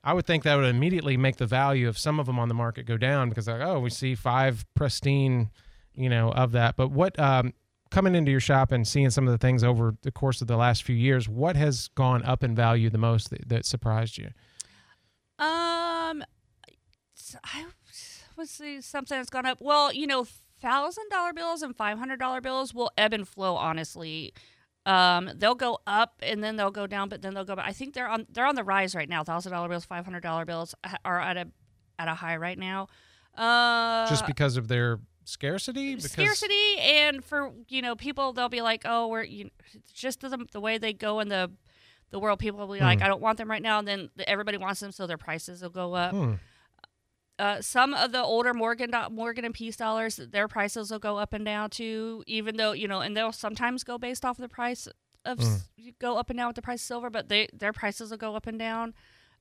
I 0.05 0.15
would 0.15 0.27
think 0.27 0.43
that 0.43 0.57
would 0.57 0.65
immediately 0.65 1.17
make 1.17 1.37
the 1.37 1.47
value 1.47 1.89
of 1.89 1.97
some 1.97 2.19
of 2.19 2.27
them 2.27 2.39
on 2.39 2.49
the 2.49 2.55
market 2.55 2.87
go 2.87 2.97
down 2.97 3.29
because 3.29 3.47
like 3.47 3.61
oh 3.61 3.79
we 3.79 3.89
see 3.91 4.15
five 4.15 4.67
pristine, 4.75 5.51
you 5.95 6.09
know, 6.09 6.33
of 6.33 6.53
that. 6.53 6.77
But 6.77 6.91
what 6.91 7.17
um, 7.21 7.53
coming 7.91 8.15
into 8.15 8.31
your 8.31 8.41
shop 8.41 8.73
and 8.73 8.89
seeing 8.89 9.11
some 9.11 9.29
of 9.29 9.33
the 9.33 9.39
things 9.39 9.63
over 9.63 9.95
the 10.03 10.11
course 10.11 10.41
of 10.41 10.49
the 10.49 10.57
last 10.57 10.83
few 10.83 10.97
years, 10.97 11.29
what 11.29 11.55
has 11.55 11.89
gone 11.89 12.25
up 12.25 12.43
in 12.43 12.55
value 12.55 12.91
the 12.91 12.99
most 12.99 13.31
that, 13.31 13.49
that 13.49 13.65
surprised 13.65 14.19
you? 14.19 14.31
Um, 15.39 16.25
I 17.45 17.67
was 18.37 18.61
something 18.81 19.17
that's 19.19 19.31
gone 19.31 19.47
up. 19.47 19.59
Well, 19.61 19.93
you 19.93 20.07
know, 20.07 20.27
thousand 20.61 21.09
dollar 21.11 21.33
bills 21.33 21.63
and 21.63 21.77
five 21.77 21.99
hundred 21.99 22.19
dollar 22.19 22.41
bills 22.41 22.73
will 22.75 22.91
ebb 22.97 23.13
and 23.13 23.27
flow. 23.27 23.57
Honestly, 23.57 24.33
um, 24.87 25.31
they'll 25.37 25.55
go 25.55 25.79
up 25.87 26.15
and 26.23 26.43
then 26.43 26.57
they'll 26.57 26.71
go 26.71 26.87
down, 26.87 27.09
but 27.09 27.23
then 27.23 27.35
they'll 27.35 27.45
go 27.45 27.57
back. 27.57 27.67
I 27.69 27.73
think 27.73 27.95
they're 27.95 28.09
on 28.09 28.27
they're 28.31 28.47
on 28.47 28.55
the 28.55 28.65
rise 28.65 28.95
right 28.95 29.09
now. 29.09 29.23
Thousand 29.25 29.53
dollar 29.53 29.69
bills, 29.69 29.85
five 29.85 30.05
hundred 30.05 30.23
dollar 30.23 30.45
bills 30.45 30.75
are 31.05 31.21
at 31.21 31.37
a 31.37 31.49
at 31.99 32.09
a 32.09 32.15
high 32.15 32.37
right 32.37 32.59
now. 32.59 32.89
Uh, 33.37 34.07
Just 34.09 34.27
because 34.27 34.57
of 34.57 34.69
their 34.69 34.99
scarcity? 35.25 35.95
Because, 35.95 36.11
scarcity 36.13 36.79
and 36.79 37.25
for 37.25 37.53
you 37.69 37.81
know 37.81 37.95
people 37.97 38.33
they'll 38.33 38.49
be 38.49 38.61
like 38.61 38.83
oh 38.85 39.07
we're 39.09 39.23
you 39.23 39.45
know, 39.45 39.51
just 39.95 40.21
the, 40.21 40.47
the 40.53 40.61
way 40.61 40.79
they 40.79 40.93
go 40.93 41.21
in 41.21 41.29
the 41.29 41.51
the 42.11 42.19
world 42.19 42.41
people 42.41 42.59
will 42.67 42.75
be 42.75 42.81
like 42.81 42.99
Hmm. 42.99 43.05
i 43.05 43.09
don't 43.09 43.23
want 43.23 43.39
them 43.39 43.49
right 43.49 43.63
now 43.63 43.79
and 43.79 43.87
then 43.87 44.11
everybody 44.27 44.59
wants 44.59 44.81
them 44.81 44.91
so 44.91 45.07
their 45.07 45.17
prices 45.17 45.63
will 45.63 45.71
go 45.71 45.95
up 45.95 46.11
Hmm. 46.11 46.33
Uh, 47.43 47.61
some 47.61 47.93
of 47.95 48.13
the 48.13 48.23
older 48.23 48.55
morgan 48.55 48.91
morgan 49.11 49.45
and 49.45 49.55
peace 49.55 49.77
dollars 49.77 50.17
their 50.17 50.47
prices 50.49 50.91
will 50.91 50.99
go 50.99 51.19
up 51.19 51.33
and 51.33 51.45
down 51.45 51.69
too 51.71 52.23
even 52.27 52.57
though 52.57 52.73
you 52.73 52.87
know 52.87 53.01
and 53.01 53.17
they'll 53.17 53.33
sometimes 53.33 53.83
go 53.85 53.99
based 53.99 54.25
off 54.25 54.37
the 54.39 54.49
price 54.49 54.87
of 55.25 55.41
s 55.41 55.69
go 55.99 56.17
up 56.19 56.31
and 56.31 56.37
down 56.39 56.49
with 56.49 56.57
the 56.57 56.63
price 56.63 56.81
of 56.83 56.87
silver 56.87 57.11
but 57.11 57.29
they 57.29 57.49
their 57.53 57.73
prices 57.73 58.11
will 58.11 58.19
go 58.19 58.35
up 58.37 58.47
and 58.47 58.59
down 58.59 58.95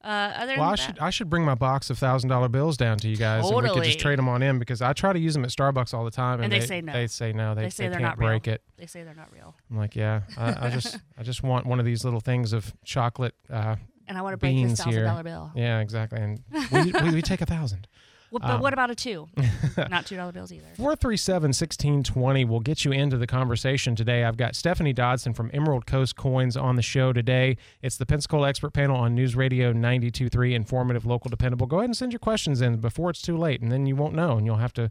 uh, 0.04 0.34
other 0.36 0.56
Well, 0.58 0.64
I 0.64 0.76
than 0.76 0.78
should 0.78 1.00
I 1.00 1.10
should 1.12 1.30
bring 1.30 1.46
my 1.46 1.54
box 1.54 1.92
of 1.92 1.98
thousand 2.00 2.30
dollar 2.32 2.50
bills 2.50 2.76
down 2.76 2.98
to 2.98 3.08
you 3.08 3.16
guys, 3.16 3.48
and 3.48 3.62
we 3.62 3.70
could 3.70 3.84
just 3.84 4.00
trade 4.00 4.18
them 4.18 4.28
on 4.28 4.42
in 4.42 4.58
because 4.58 4.82
I 4.82 4.94
try 4.94 5.14
to 5.14 5.20
use 5.20 5.36
them 5.36 5.44
at 5.44 5.52
Starbucks 5.52 5.94
all 5.94 6.04
the 6.04 6.10
time, 6.10 6.42
and, 6.42 6.46
And 6.46 6.52
they 6.54 6.66
say 6.66 6.82
no. 6.82 6.92
They 6.92 7.06
say 7.06 7.34
no. 7.34 7.54
They, 7.54 7.62
They 7.66 7.70
say 7.70 7.84
they 7.84 7.90
they're 7.90 8.00
can't 8.00 8.18
not 8.18 8.18
real. 8.18 8.30
break 8.30 8.48
it. 8.48 8.64
they 8.78 8.88
say 8.88 9.04
they're 9.04 9.14
not 9.14 9.32
real 9.32 9.54
I'm 9.70 9.78
like, 9.78 9.96
yeah, 9.96 10.22
I, 10.40 10.66
I 10.66 10.70
just 10.72 10.98
I 11.20 11.22
just 11.22 11.44
want 11.44 11.68
one 11.68 11.78
of 11.80 11.86
these 11.86 12.04
little 12.04 12.20
things 12.20 12.52
of 12.52 12.74
chocolate. 12.84 13.36
Uh, 13.48 13.76
and 14.08 14.18
i 14.18 14.22
want 14.22 14.34
to 14.34 14.38
break 14.38 14.56
this 14.68 14.80
thousand 14.80 15.04
dollar 15.04 15.24
bill 15.24 15.52
yeah, 15.56 15.80
exactly. 15.80 16.20
And 16.20 16.42
we, 16.72 16.92
we, 16.92 17.12
we 17.16 17.22
take 17.32 17.42
a 17.42 17.46
thousand. 17.46 17.88
Well, 18.32 18.40
but 18.40 18.50
Um, 18.52 18.62
what 18.62 18.72
about 18.72 18.90
a 18.90 18.96
two? 18.96 19.28
Not 19.90 20.06
two 20.06 20.16
dollar 20.16 20.32
bills 20.32 20.54
either. 20.54 20.68
437 20.78 21.50
1620 21.50 22.46
will 22.46 22.62
get 22.62 22.86
you 22.86 22.94
into 22.94 23.18
the 23.18 23.28
conversation 23.28 23.94
today. 23.94 24.24
I've 24.24 24.38
got 24.38 24.56
Stephanie 24.56 24.94
Dodson 24.94 25.34
from 25.34 25.52
Emerald 25.54 25.86
Coast 25.86 26.16
Coins 26.16 26.56
on 26.56 26.78
the 26.78 26.82
show 26.82 27.12
today. 27.12 27.58
It's 27.82 27.98
the 27.98 28.06
Pensacola 28.06 28.48
Expert 28.48 28.72
Panel 28.72 28.96
on 28.96 29.16
News 29.16 29.36
Radio 29.36 29.74
923, 29.74 30.56
informative, 30.56 31.06
local, 31.06 31.30
dependable. 31.30 31.68
Go 31.68 31.80
ahead 31.80 31.90
and 31.90 31.98
send 31.98 32.14
your 32.14 32.20
questions 32.20 32.62
in 32.62 32.78
before 32.78 33.10
it's 33.10 33.22
too 33.22 33.36
late, 33.38 33.62
and 33.62 33.70
then 33.70 33.86
you 33.86 33.98
won't 33.98 34.16
know, 34.16 34.38
and 34.38 34.46
you'll 34.46 34.56
have 34.58 34.74
to 34.76 34.90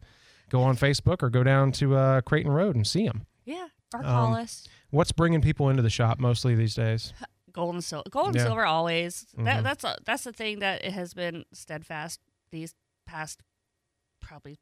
go 0.49 0.61
on 0.61 0.77
Facebook 0.77 1.23
or 1.23 1.31
go 1.31 1.43
down 1.43 1.71
to 1.71 1.95
uh, 1.95 2.21
Creighton 2.21 2.51
Road 2.51 2.75
and 2.75 2.85
see 2.85 3.07
them. 3.07 3.25
Yeah, 3.45 3.69
or 3.91 4.03
call 4.03 4.27
Um, 4.27 4.33
us. 4.33 4.67
What's 4.91 5.11
bringing 5.13 5.41
people 5.41 5.67
into 5.69 5.81
the 5.81 5.89
shop 5.89 6.19
mostly 6.19 6.53
these 6.53 6.75
days? 6.75 7.11
Gold 7.53 7.75
and 7.75 7.83
silver. 7.83 8.09
Gold 8.09 8.27
and 8.27 8.35
Yeah. 8.35 8.43
silver 8.45 8.65
always. 8.65 9.25
That 9.37 9.59
Mhm. 9.59 9.63
that's 9.63 9.83
a, 9.83 9.97
that's 10.05 10.23
the 10.23 10.33
thing 10.33 10.59
that 10.59 10.83
it 10.85 10.93
has 10.93 11.13
been 11.13 11.45
steadfast 11.53 12.19
these 12.51 12.73
past 13.05 13.41
probably 14.21 14.57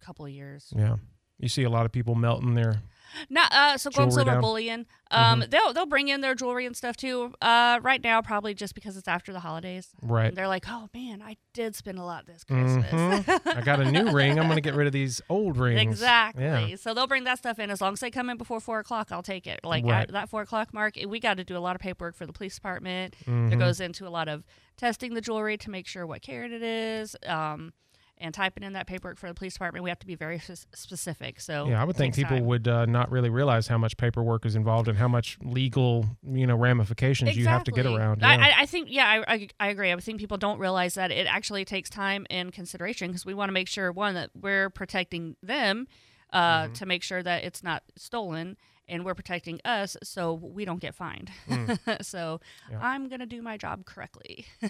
couple 0.00 0.24
of 0.24 0.30
years. 0.32 0.72
Yeah. 0.76 0.96
You 1.38 1.48
see 1.48 1.64
a 1.64 1.70
lot 1.70 1.86
of 1.86 1.92
people 1.92 2.14
melting 2.14 2.54
their. 2.54 2.82
Not 3.30 3.52
uh 3.52 3.76
so 3.78 3.90
gold 3.90 4.12
silver 4.12 4.30
down. 4.32 4.40
bullion. 4.40 4.86
Um 5.10 5.40
Mm-hmm. 5.40 5.50
they'll 5.50 5.72
they'll 5.72 5.86
bring 5.86 6.08
in 6.08 6.20
their 6.20 6.34
jewelry 6.34 6.66
and 6.66 6.76
stuff 6.76 6.96
too. 6.96 7.32
Uh 7.40 7.78
right 7.82 8.02
now 8.02 8.20
probably 8.22 8.52
just 8.54 8.74
because 8.74 8.96
it's 8.96 9.08
after 9.08 9.32
the 9.32 9.40
holidays. 9.40 9.88
Right. 10.02 10.26
And 10.28 10.36
they're 10.36 10.48
like, 10.48 10.64
"Oh 10.68 10.88
man, 10.92 11.22
I 11.22 11.36
did 11.54 11.74
spend 11.74 11.98
a 11.98 12.04
lot 12.04 12.26
this 12.26 12.44
Christmas." 12.44 12.90
Mhm. 12.92 13.56
I 13.56 13.60
got 13.62 13.80
a 13.80 13.90
new 13.90 14.10
ring. 14.12 14.38
I'm 14.38 14.48
to 14.48 14.60
get 14.60 14.74
rid 14.74 14.86
of 14.86 14.92
these 14.92 15.20
old 15.28 15.56
rings. 15.56 15.80
Exactly. 15.80 16.42
Yeah. 16.44 16.76
So 16.76 16.92
they'll 16.94 17.06
bring 17.06 17.24
that 17.24 17.38
stuff 17.38 17.58
in 17.58 17.70
as 17.70 17.80
long 17.80 17.94
as 17.94 18.00
they 18.00 18.10
come 18.10 18.28
in 18.30 18.36
before 18.36 18.60
four 18.60 18.78
o'clock. 18.80 19.08
I'll 19.10 19.22
take 19.22 19.46
it. 19.46 19.60
Like 19.64 19.84
Right. 19.84 20.02
at 20.02 20.12
that 20.12 20.28
four 20.28 20.42
o'clock 20.42 20.74
mark, 20.74 20.96
we 21.06 21.20
got 21.20 21.36
to 21.38 21.44
do 21.44 21.56
a 21.56 21.60
lot 21.60 21.74
of 21.76 21.80
paperwork 21.80 22.14
for 22.16 22.26
the 22.26 22.32
police 22.32 22.54
department. 22.56 23.14
Mhm. 23.26 23.48
There 23.50 23.58
goes 23.58 23.80
into 23.80 24.06
a 24.06 24.10
lot 24.10 24.28
of 24.28 24.44
testing 24.76 25.14
the 25.14 25.20
jewelry 25.20 25.56
to 25.58 25.70
make 25.70 25.86
sure 25.86 26.06
what 26.06 26.22
carat 26.22 26.52
it 26.52 26.62
is, 26.62 27.16
um, 27.26 27.72
and 28.20 28.34
typing 28.34 28.62
in 28.64 28.72
that 28.74 28.86
paperwork 28.86 29.18
for 29.18 29.28
the 29.28 29.34
police 29.34 29.54
department. 29.54 29.82
We 29.84 29.90
have 29.90 29.98
to 30.00 30.06
be 30.06 30.14
very 30.14 30.36
s- 30.36 30.66
specific. 30.74 31.40
So 31.40 31.68
Yeah, 31.68 31.80
I 31.80 31.84
would 31.84 31.96
think 31.96 32.14
people 32.14 32.36
time. 32.36 32.46
would 32.46 32.66
uh, 32.68 32.84
not 32.86 33.10
really 33.10 33.30
realize 33.30 33.66
how 33.68 33.78
much 33.78 33.96
paperwork 33.96 34.44
is 34.44 34.56
involved 34.56 34.88
and 34.88 34.98
how 34.98 35.08
much 35.08 35.38
legal, 35.42 36.04
you 36.22 36.46
know, 36.46 36.56
ramifications 36.56 37.36
you 37.36 37.46
have 37.46 37.64
to 37.64 37.72
get 37.72 37.86
around. 37.86 38.24
I, 38.24 38.34
Yeah. 38.34 38.42
I, 38.58 38.62
I 38.62 38.66
think, 38.66 38.88
yeah, 38.90 39.06
I, 39.28 39.34
I, 39.34 39.48
I 39.60 39.68
agree. 39.68 39.92
I 39.92 39.96
think 39.96 40.18
people 40.18 40.36
don't 40.36 40.58
realize 40.58 40.94
that 40.94 41.10
it 41.10 41.26
actually 41.26 41.64
takes 41.64 41.88
time 41.90 42.26
and 42.30 42.52
consideration 42.52 43.08
because 43.08 43.24
we 43.24 43.34
want 43.34 43.48
to 43.48 43.52
make 43.54 43.68
sure 43.68 43.92
one 43.92 44.14
that 44.14 44.30
we're 44.34 44.70
protecting 44.70 45.36
them 45.42 45.86
uh, 46.32 46.64
Mm-hmm. 46.64 46.72
to 46.74 46.86
make 46.86 47.02
sure 47.02 47.22
that 47.22 47.44
it's 47.44 47.62
not 47.62 47.82
stolen, 47.96 48.56
and 48.86 49.04
we're 49.04 49.14
protecting 49.14 49.60
us 49.64 49.96
so 50.02 50.34
we 50.34 50.64
don't 50.66 50.80
get 50.80 50.94
fined. 50.94 51.30
so 52.02 52.40
Mm. 52.68 52.72
Yeah. 52.72 52.78
I'm 52.82 53.08
gonna 53.08 53.24
do 53.26 53.40
my 53.42 53.56
job 53.56 53.84
correctly. 53.86 54.44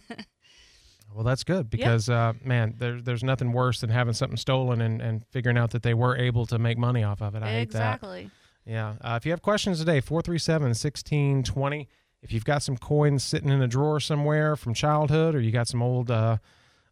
well, 1.15 1.25
that's 1.25 1.45
good 1.45 1.71
because, 1.71 2.09
uh, 2.09 2.33
man, 2.45 2.75
there, 2.79 3.01
there's 3.01 3.25
nothing 3.25 3.53
worse 3.53 3.81
than 3.81 3.91
having 3.91 4.15
something 4.15 4.37
stolen 4.37 4.81
and, 4.81 5.01
and 5.01 5.25
figuring 5.31 5.59
out 5.59 5.71
that 5.71 5.83
they 5.83 5.95
were 5.95 6.17
able 6.17 6.47
to 6.47 6.59
make 6.59 6.79
money 6.79 7.03
off 7.03 7.23
of 7.23 7.35
it. 7.35 7.43
I 7.43 7.49
hate 7.49 7.71
that. 7.73 7.95
exactly. 7.95 8.31
Yeah. 8.65 8.95
Uh, 9.01 9.15
if 9.21 9.25
you 9.25 9.33
have 9.33 9.43
questions 9.43 9.79
today, 9.79 10.01
437 10.01 10.69
1620. 10.69 11.89
If 12.23 12.33
you've 12.33 12.45
got 12.45 12.63
some 12.63 12.77
coins 12.77 13.23
sitting 13.23 13.49
in 13.49 13.63
a 13.63 13.69
drawer 13.69 14.01
somewhere 14.01 14.57
from 14.57 14.75
childhood 14.75 15.35
or 15.35 15.41
you 15.41 15.51
got 15.51 15.69
some 15.69 15.83
old. 15.83 16.11
Uh, 16.11 16.39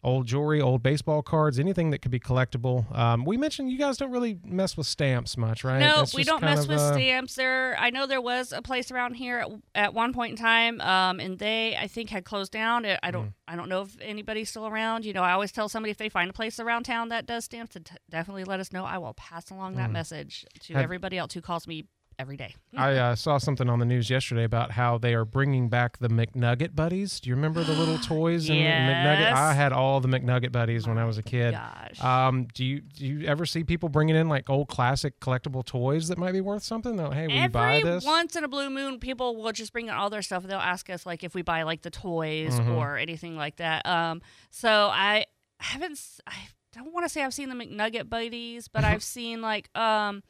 Old 0.05 0.27
jewelry, 0.27 0.61
old 0.61 0.83
baseball 0.85 1.21
cards, 1.23 1.59
anything 1.59 1.91
that 1.91 2.01
could 2.01 2.13
be 2.13 2.21
collectible. 2.21 2.95
Um, 2.97 3.25
we 3.25 3.37
mentioned 3.37 3.71
you 3.73 3.79
guys 3.79 3.97
don't 3.97 4.13
really 4.13 4.39
mess 4.45 4.77
with 4.77 4.87
stamps 4.87 5.37
much, 5.37 5.65
right? 5.65 5.81
No, 5.81 5.97
That's 5.99 6.15
we 6.15 6.23
don't 6.23 6.43
mess 6.43 6.63
of, 6.65 6.69
with 6.69 6.79
uh, 6.79 6.93
stamps. 6.93 7.35
There, 7.35 7.77
I 7.79 7.91
know 7.91 8.07
there 8.07 8.21
was 8.21 8.53
a 8.53 8.63
place 8.63 8.93
around 8.93 9.15
here 9.15 9.39
at, 9.41 9.49
at 9.75 9.95
one 9.95 10.13
point 10.13 10.33
in 10.33 10.37
time, 10.37 10.81
um, 10.81 11.19
and 11.19 11.39
they, 11.41 11.77
I 11.77 11.89
think, 11.89 12.11
had 12.11 12.25
closed 12.25 12.53
down. 12.53 12.87
I 12.87 12.99
I 13.03 13.09
Mm. 13.09 13.13
don't, 13.13 13.33
I 13.49 13.57
don't 13.57 13.69
know 13.69 13.83
if 13.83 13.97
anybody's 14.01 14.49
still 14.51 14.67
around. 14.69 15.05
You 15.05 15.13
know, 15.13 15.23
I 15.23 15.33
always 15.33 15.51
tell 15.51 15.69
somebody 15.69 15.91
if 15.91 15.97
they 15.99 16.09
find 16.09 16.31
a 16.31 16.33
place 16.33 16.61
around 16.61 16.85
town 16.85 17.09
that 17.09 17.27
does 17.27 17.45
stamps, 17.47 17.73
to 17.73 17.81
t- 17.81 17.97
definitely 18.09 18.45
let 18.45 18.61
us 18.61 18.73
know. 18.73 18.85
I 18.85 18.99
will 18.99 19.15
pass 19.15 19.51
along 19.51 19.75
that 19.77 19.91
message 19.91 20.45
to 20.61 20.73
Mm. 20.73 20.77
Have- 20.77 20.85
everybody 20.85 21.19
else 21.19 21.35
who 21.35 21.41
calls 21.41 21.67
me 21.67 21.85
every 22.19 22.37
day. 22.37 22.55
I 22.77 22.95
uh, 22.95 23.15
saw 23.15 23.39
something 23.39 23.69
on 23.69 23.79
the 23.79 23.85
news 23.85 24.09
yesterday 24.11 24.45
about 24.45 24.71
how 24.73 24.99
they 24.99 25.15
are 25.15 25.25
bringing 25.25 25.69
back 25.69 25.99
the 25.99 26.09
McNugget 26.09 26.75
buddies. 26.75 27.21
Do 27.21 27.29
you 27.31 27.37
remember 27.37 27.63
the 27.63 27.73
little 27.75 27.99
toys 28.03 28.49
in, 28.49 28.57
in 28.57 28.63
McNugget? 28.65 29.21
Yes. 29.21 29.37
I 29.39 29.53
had 29.53 29.73
all 29.73 30.01
the 30.01 30.09
McNugget 30.09 30.53
buddies 30.53 30.89
when 30.89 30.99
I 30.99 31.05
was 31.05 31.19
a 31.19 31.23
kid. 31.23 31.53
Gosh. 31.53 32.03
Um, 32.03 32.47
do 32.55 32.65
you 32.65 32.81
do 32.81 33.07
you 33.07 33.27
ever 33.27 33.47
see 33.47 33.65
people 33.65 33.89
bringing 33.89 34.17
in 34.17 34.29
like 34.29 34.49
old 34.51 34.69
classic 34.69 35.21
collectible 35.21 35.65
toys 35.65 36.09
that 36.09 36.19
might 36.19 36.33
be 36.33 36.41
worth 36.41 36.63
something? 36.63 36.97
Though, 36.97 37.11
hey, 37.11 37.27
will 37.27 37.35
you 37.35 37.49
buy 37.49 37.83
this? 37.85 38.05
once 38.05 38.35
in 38.37 38.45
a 38.45 38.49
blue 38.49 38.71
moon, 38.71 38.99
people 38.99 39.37
will 39.37 39.53
just 39.53 39.73
bring 39.73 39.89
in 39.89 39.95
all 39.95 40.11
their 40.11 40.23
stuff. 40.23 40.43
They'll 40.45 40.59
ask 40.59 40.89
us 40.91 41.07
like 41.07 41.23
if 41.25 41.35
we 41.35 41.43
buy 41.43 41.63
like 41.63 41.83
the 41.83 41.91
toys 41.91 42.55
Mm-hmm. 42.57 42.73
or 42.73 42.97
anything 42.97 43.37
like 43.37 43.57
that. 43.57 43.85
Um, 43.87 44.23
so 44.51 44.69
I 44.93 45.27
haven't. 45.61 46.01
I 46.27 46.35
don't 46.75 46.93
want 46.93 47.05
to 47.07 47.09
say 47.09 47.23
I've 47.23 47.35
seen 47.35 47.49
the 47.49 47.55
McNugget 47.55 48.09
buddies, 48.09 48.69
but 48.69 48.85
I've 48.85 49.03
seen 49.03 49.41
like 49.43 49.69
um, 49.77 50.23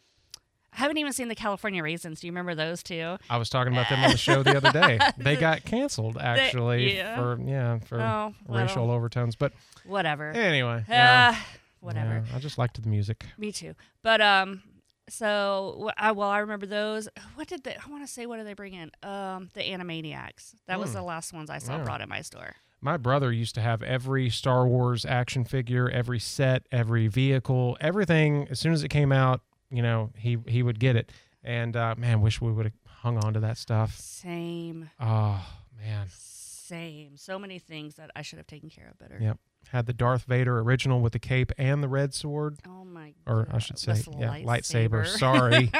I 0.76 0.80
haven't 0.80 0.98
even 0.98 1.12
seen 1.12 1.28
the 1.28 1.34
California 1.34 1.82
raisins. 1.82 2.20
Do 2.20 2.26
you 2.26 2.32
remember 2.32 2.54
those 2.54 2.82
two? 2.82 3.16
I 3.30 3.38
was 3.38 3.48
talking 3.48 3.72
about 3.72 3.88
them 3.88 4.04
on 4.04 4.10
the 4.10 4.16
show 4.18 4.42
the 4.42 4.56
other 4.56 4.72
day. 4.72 4.98
They 5.16 5.36
got 5.36 5.64
canceled 5.64 6.18
actually 6.18 6.96
yeah. 6.96 7.16
for 7.16 7.40
yeah 7.42 7.78
for 7.80 8.00
Oh, 8.00 8.34
racial 8.48 8.90
overtones. 8.90 9.36
But 9.36 9.52
Whatever. 9.84 10.30
anyway, 10.32 10.84
yeah, 10.88 11.32
Uh, 11.34 11.40
whatever. 11.80 12.22
yeah, 12.28 12.36
I 12.36 12.38
just 12.40 12.58
liked 12.58 12.80
the 12.82 12.88
music. 12.88 13.24
Me 13.38 13.52
too. 13.52 13.74
But 14.02 14.20
um, 14.20 14.62
so 15.08 15.90
I, 15.96 16.12
well, 16.12 16.28
I 16.28 16.38
remember 16.38 16.66
those. 16.66 17.08
What 17.36 17.48
did 17.48 17.64
they? 17.64 17.74
I 17.76 17.88
want 17.90 18.06
to 18.06 18.12
say, 18.12 18.26
what 18.26 18.36
did 18.38 18.46
they 18.46 18.54
bring 18.54 18.74
in? 18.74 18.90
Um, 19.02 19.50
the 19.54 19.60
Animaniacs. 19.62 20.54
That 20.66 20.78
was 20.80 20.90
Hmm. 20.90 20.96
the 20.96 21.02
last 21.02 21.32
ones 21.32 21.50
I 21.50 21.58
saw 21.58 21.76
Yeah. 21.78 21.84
brought 21.84 22.00
in 22.00 22.08
my 22.08 22.22
store. 22.22 22.56
My 22.80 22.96
brother 22.96 23.32
used 23.32 23.54
to 23.54 23.60
have 23.62 23.82
every 23.82 24.28
Star 24.28 24.66
Wars 24.66 25.04
action 25.06 25.44
figure, 25.44 25.88
every 25.88 26.18
set, 26.18 26.66
every 26.70 27.08
vehicle, 27.08 27.76
everything. 27.80 28.46
As 28.50 28.60
soon 28.60 28.72
as 28.72 28.84
it 28.84 28.88
came 28.88 29.12
out, 29.12 29.40
you 29.70 29.82
know, 29.82 30.10
he 30.16 30.38
he 30.46 30.62
would 30.62 30.78
get 30.80 30.96
it. 30.96 31.10
And 31.44 31.76
uh, 31.76 31.94
man, 31.96 32.20
wish 32.22 32.40
we 32.40 32.50
would 32.52 32.66
have 32.66 32.74
hung 32.86 33.18
on 33.24 33.34
to 33.34 33.40
that 33.40 33.56
stuff. 33.58 33.94
Same, 33.96 34.90
Oh 35.00 35.44
man, 35.78 36.06
same. 36.10 37.16
So 37.16 37.38
many 37.38 37.58
things 37.58 37.94
that 37.96 38.10
I 38.16 38.22
should 38.22 38.38
have 38.38 38.46
taken 38.48 38.68
care 38.70 38.88
of 38.88 38.98
better. 38.98 39.18
Yep. 39.22 39.38
had 39.68 39.86
the 39.86 39.92
Darth 39.92 40.24
Vader 40.24 40.58
original 40.60 41.00
with 41.00 41.12
the 41.12 41.18
cape 41.20 41.52
and 41.58 41.82
the 41.82 41.88
red 41.88 42.14
sword, 42.14 42.58
Oh 42.66 42.84
my. 42.84 43.12
or 43.26 43.46
I 43.52 43.58
should 43.58 43.78
say, 43.78 43.92
yeah, 44.18 44.38
lightsaber. 44.38 45.04
lightsaber. 45.04 45.06
Sorry, 45.18 45.70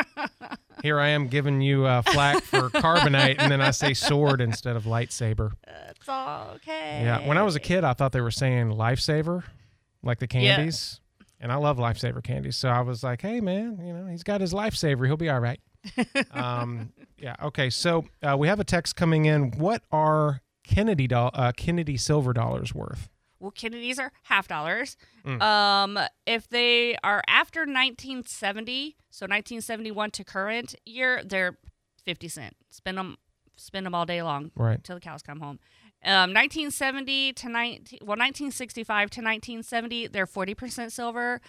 here 0.83 1.00
I 1.00 1.09
am 1.09 1.26
giving 1.26 1.61
you 1.61 1.85
uh, 1.87 2.02
flack 2.02 2.43
for 2.45 2.69
carbonite, 2.71 3.37
and 3.38 3.50
then 3.50 3.61
I 3.61 3.73
say 3.73 3.93
sword 3.95 4.40
instead 4.40 4.76
of 4.76 4.85
lightsaber. 4.85 5.52
it's 5.88 6.09
all 6.09 6.52
okay. 6.57 7.00
Yeah, 7.02 7.26
when 7.26 7.38
I 7.38 7.43
was 7.43 7.57
a 7.57 7.61
kid, 7.61 7.83
I 7.83 7.93
thought 7.95 8.12
they 8.12 8.21
were 8.21 8.31
saying 8.31 8.69
lifesaver, 8.71 9.43
like 10.05 10.19
the 10.21 10.28
Yeah. 10.31 10.57
candies. 10.57 11.00
And 11.40 11.52
I 11.52 11.57
love 11.57 11.76
lifesaver 11.76 12.23
candies. 12.23 12.57
So 12.57 12.69
I 12.69 12.81
was 12.81 13.02
like, 13.02 13.21
hey, 13.23 13.40
man, 13.40 13.78
you 13.85 13.93
know, 13.93 14.07
he's 14.07 14.23
got 14.23 14.40
his 14.40 14.52
lifesaver. 14.55 15.07
He'll 15.07 15.16
be 15.16 15.28
all 15.28 15.40
right. 15.40 15.61
um, 16.33 16.93
yeah. 17.19 17.37
Okay. 17.43 17.71
So 17.71 18.07
uh, 18.23 18.37
we 18.38 18.49
have 18.49 18.59
a 18.61 18.64
text 18.64 18.97
coming 18.97 19.26
in. 19.26 19.50
What 19.52 19.83
are 19.93 20.40
Kennedy, 20.64 21.07
doll- 21.07 21.31
uh, 21.35 21.52
Kennedy 21.57 21.97
silver 21.97 22.33
dollars 22.33 22.75
worth? 22.75 23.09
Well, 23.38 23.50
Kennedys 23.50 23.99
are 23.99 24.12
half 24.25 24.49
dollars. 24.49 24.97
Mm. 25.25 25.43
Um, 25.43 25.99
if 26.26 26.49
they 26.49 26.97
are 27.05 27.23
after 27.28 27.61
1970, 27.61 28.97
so 29.11 29.25
1971 29.25 30.11
to 30.12 30.25
current 30.25 30.75
year, 30.87 31.23
they're 31.25 31.59
50 32.05 32.28
cent. 32.28 32.57
Spend 32.71 32.97
them, 32.99 33.16
spend 33.57 33.85
them 33.87 33.95
all 33.95 34.07
day 34.07 34.23
long 34.23 34.52
Right. 34.57 34.83
till 34.83 34.97
the 34.97 35.00
cows 35.00 35.23
come 35.23 35.40
home. 35.40 35.59
Um, 36.04 36.32
1970 36.32 37.32
to 37.32 37.48
19, 37.48 37.98
well, 38.02 38.10
1965 38.16 39.10
to 39.10 39.20
1970, 39.20 40.06
they're 40.08 40.26
40% 40.26 40.92
silver. 40.92 41.40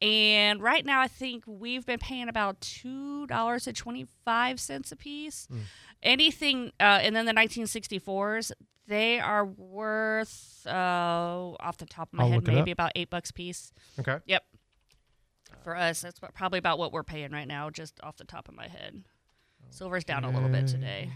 And 0.00 0.62
right 0.62 0.84
now, 0.84 1.00
I 1.00 1.08
think 1.08 1.44
we've 1.46 1.84
been 1.86 1.98
paying 1.98 2.28
about 2.28 2.60
two 2.60 3.26
dollars 3.28 3.66
and 3.66 3.74
twenty 3.74 4.06
five 4.26 4.60
cents 4.60 4.92
a 4.92 4.96
piece. 4.96 5.46
Hmm. 5.50 5.60
Anything, 6.02 6.72
uh, 6.78 7.00
and 7.00 7.16
then 7.16 7.24
the 7.24 7.32
1964s, 7.32 8.52
they 8.86 9.18
are 9.18 9.46
worth 9.46 10.66
uh, 10.66 10.70
off 11.58 11.78
the 11.78 11.86
top 11.86 12.08
of 12.12 12.18
my 12.18 12.24
I'll 12.24 12.30
head 12.32 12.46
maybe 12.46 12.70
about 12.70 12.92
eight 12.94 13.08
bucks 13.08 13.30
a 13.30 13.32
piece. 13.32 13.72
Okay. 13.98 14.18
Yep. 14.26 14.44
For 15.64 15.74
us, 15.74 16.02
that's 16.02 16.20
what, 16.20 16.34
probably 16.34 16.58
about 16.58 16.78
what 16.78 16.92
we're 16.92 17.02
paying 17.02 17.32
right 17.32 17.48
now, 17.48 17.70
just 17.70 17.98
off 18.02 18.18
the 18.18 18.24
top 18.24 18.48
of 18.48 18.54
my 18.54 18.68
head. 18.68 19.04
Silver's 19.70 20.04
down 20.04 20.24
a 20.24 20.30
little 20.30 20.48
bit 20.48 20.66
today. 20.66 21.10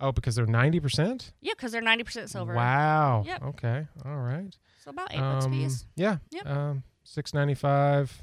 Oh, 0.00 0.12
because 0.12 0.34
they're 0.34 0.46
90%? 0.46 1.32
Yeah, 1.40 1.52
because 1.54 1.72
they're 1.72 1.82
90% 1.82 2.28
silver. 2.28 2.54
Wow. 2.54 3.22
Yep. 3.26 3.42
Okay. 3.44 3.86
All 4.04 4.16
right. 4.18 4.56
So 4.82 4.90
about 4.90 5.12
eight 5.12 5.18
bucks 5.20 5.44
a 5.44 5.48
Um, 5.48 5.52
piece. 5.52 5.84
Yeah. 5.96 6.16
Yep. 6.30 6.46
Um, 6.46 6.82
six 7.04 7.34
ninety 7.34 7.54
five 7.54 8.22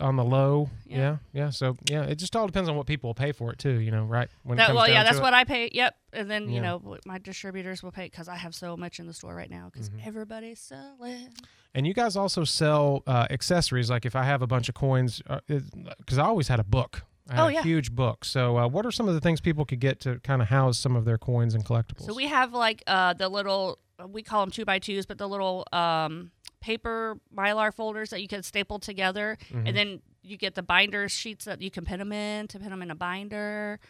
on 0.00 0.14
the 0.14 0.24
low. 0.24 0.70
Yeah. 0.86 0.96
Yeah. 0.96 1.16
yeah. 1.32 1.50
So 1.50 1.76
yeah, 1.90 2.02
it 2.04 2.14
just 2.14 2.36
all 2.36 2.46
depends 2.46 2.68
on 2.68 2.76
what 2.76 2.86
people 2.86 3.08
will 3.08 3.14
pay 3.14 3.32
for 3.32 3.50
it 3.52 3.58
too. 3.58 3.80
You 3.80 3.90
know, 3.90 4.04
right? 4.04 4.28
When 4.44 4.56
That, 4.58 4.72
well, 4.72 4.88
yeah, 4.88 5.02
that's 5.02 5.18
it. 5.18 5.22
what 5.22 5.34
I 5.34 5.42
pay. 5.42 5.68
Yep. 5.72 5.96
And 6.12 6.30
then, 6.30 6.48
you 6.48 6.60
know, 6.60 6.96
my 7.06 7.18
distributors 7.18 7.82
will 7.82 7.90
pay 7.90 8.04
because 8.04 8.28
I 8.28 8.36
have 8.36 8.54
so 8.54 8.76
much 8.76 9.00
in 9.00 9.08
the 9.08 9.12
store 9.14 9.34
right 9.34 9.50
now 9.50 9.68
because 9.72 9.90
Mhm. 9.90 10.06
everybody's 10.06 10.60
selling. 10.60 11.34
And 11.74 11.86
you 11.88 11.94
guys 11.94 12.14
also 12.16 12.44
sell 12.44 13.02
uh, 13.08 13.26
accessories. 13.30 13.90
Like 13.90 14.06
if 14.06 14.14
I 14.14 14.22
have 14.22 14.42
a 14.42 14.46
bunch 14.46 14.68
of 14.68 14.76
coins, 14.76 15.20
because 15.48 16.18
I 16.18 16.22
always 16.24 16.46
had 16.48 16.60
a 16.60 16.64
book. 16.64 17.02
Oh, 17.38 17.46
a 17.48 17.52
yeah. 17.52 17.62
huge 17.62 17.92
book. 17.92 18.24
So 18.24 18.56
uh, 18.58 18.68
what 18.68 18.84
are 18.86 18.90
some 18.90 19.08
of 19.08 19.14
the 19.14 19.20
things 19.20 19.40
people 19.40 19.64
could 19.64 19.80
get 19.80 20.00
to 20.00 20.18
kind 20.20 20.42
of 20.42 20.48
house 20.48 20.78
some 20.78 20.96
of 20.96 21.04
their 21.04 21.18
coins 21.18 21.54
and 21.54 21.64
collectibles? 21.64 22.06
So 22.06 22.14
we 22.14 22.26
have 22.26 22.52
like 22.52 22.82
uh, 22.86 23.14
the 23.14 23.28
little, 23.28 23.78
we 24.08 24.22
call 24.22 24.40
them 24.40 24.50
two 24.50 24.64
by 24.64 24.78
twos, 24.78 25.06
but 25.06 25.18
the 25.18 25.28
little 25.28 25.66
um, 25.72 26.30
paper 26.60 27.18
mylar 27.34 27.72
folders 27.74 28.10
that 28.10 28.20
you 28.22 28.28
can 28.28 28.42
staple 28.42 28.78
together. 28.78 29.38
Mhm. 29.50 29.68
And 29.68 29.76
then 29.76 30.02
you 30.22 30.36
get 30.36 30.54
the 30.54 30.62
binder 30.62 31.08
sheets 31.08 31.44
that 31.46 31.60
you 31.60 31.70
can 31.70 31.84
pin 31.84 31.98
them 31.98 32.12
in 32.12 32.46
to 32.48 32.58
pin 32.58 32.70
them 32.70 32.82
in 32.82 32.90
a 32.90 32.94
binder. 32.94 33.80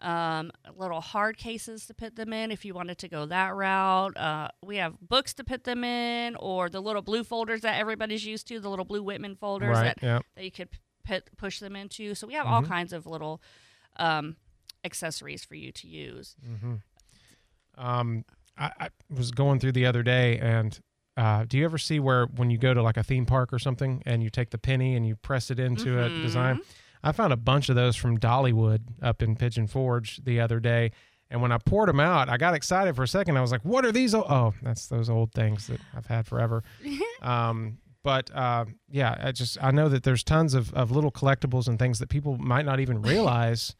Um, 0.00 0.50
little 0.76 1.00
hard 1.00 1.36
cases 1.36 1.86
to 1.86 1.94
put 1.94 2.16
them 2.16 2.32
in 2.32 2.50
if 2.50 2.64
you 2.64 2.74
wanted 2.74 2.98
to 2.98 3.08
go 3.08 3.24
that 3.26 3.54
route. 3.54 4.16
Uh, 4.16 4.48
we 4.64 4.78
have 4.78 4.94
books 5.00 5.32
to 5.34 5.44
put 5.44 5.62
them 5.62 5.84
in, 5.84 6.34
or 6.40 6.68
the 6.68 6.80
little 6.80 7.02
blue 7.02 7.22
folders 7.22 7.60
that 7.60 7.78
everybody's 7.78 8.24
used 8.26 8.48
to, 8.48 8.58
the 8.58 8.68
little 8.68 8.84
blue 8.84 9.00
Whitman 9.04 9.36
folders 9.36 9.76
right. 9.76 9.84
that, 9.84 10.02
Yeah. 10.02 10.18
that 10.34 10.44
you 10.44 10.50
could 10.50 10.70
put, 11.04 11.36
push 11.36 11.58
them 11.60 11.76
into. 11.76 12.14
So 12.14 12.26
we 12.26 12.34
have 12.34 12.46
all 12.46 12.62
Mhm. 12.62 12.68
kinds 12.68 12.92
of 12.92 13.06
little 13.06 13.40
um, 13.96 14.36
accessories 14.84 15.44
for 15.44 15.54
you 15.54 15.72
to 15.72 15.86
use. 15.88 16.34
hmm 16.44 16.76
Um, 17.76 18.24
I, 18.58 18.70
I 18.80 18.88
was 19.08 19.30
going 19.30 19.60
through 19.60 19.72
the 19.72 19.86
other 19.86 20.02
day, 20.02 20.38
and 20.38 20.78
uh, 21.16 21.44
do 21.46 21.56
you 21.58 21.64
ever 21.64 21.78
see 21.78 21.98
where 22.00 22.26
when 22.26 22.50
you 22.50 22.58
go 22.58 22.74
to 22.74 22.82
like 22.82 22.96
a 22.96 23.02
theme 23.02 23.26
park 23.26 23.52
or 23.52 23.58
something, 23.58 24.02
and 24.06 24.22
you 24.22 24.30
take 24.30 24.50
the 24.50 24.58
penny 24.58 24.94
and 24.94 25.06
you 25.06 25.16
press 25.16 25.50
it 25.50 25.58
into 25.58 25.98
a 26.02 26.10
design? 26.10 26.60
I 27.02 27.12
found 27.12 27.32
a 27.32 27.36
bunch 27.36 27.68
of 27.68 27.74
those 27.76 27.96
from 27.96 28.18
Dollywood 28.18 28.80
up 29.02 29.22
in 29.22 29.36
Pigeon 29.36 29.66
Forge 29.66 30.22
the 30.24 30.38
other 30.40 30.60
day. 30.60 30.92
And 31.30 31.40
when 31.40 31.50
I 31.50 31.58
poured 31.58 31.88
them 31.88 31.98
out, 31.98 32.28
I 32.28 32.36
got 32.36 32.52
excited 32.54 32.94
for 32.94 33.02
a 33.04 33.08
second. 33.08 33.38
I 33.38 33.40
was 33.40 33.50
like, 33.50 33.64
"What 33.64 33.84
are 33.86 33.92
these?" 33.92 34.14
Oh, 34.14 34.52
that's 34.62 34.86
those 34.88 35.08
old 35.08 35.32
things 35.32 35.66
that 35.68 35.80
I've 35.96 36.06
had 36.06 36.26
forever. 36.26 36.62
um, 37.22 37.78
but 38.02 38.34
uh, 38.34 38.64
yeah, 38.90 39.16
I 39.22 39.32
just 39.32 39.62
I 39.62 39.70
know 39.70 39.88
that 39.88 40.02
there's 40.02 40.24
tons 40.24 40.54
of, 40.54 40.72
of 40.74 40.90
little 40.90 41.12
collectibles 41.12 41.68
and 41.68 41.78
things 41.78 41.98
that 41.98 42.08
people 42.08 42.36
might 42.38 42.64
not 42.64 42.80
even 42.80 43.02
realize 43.02 43.74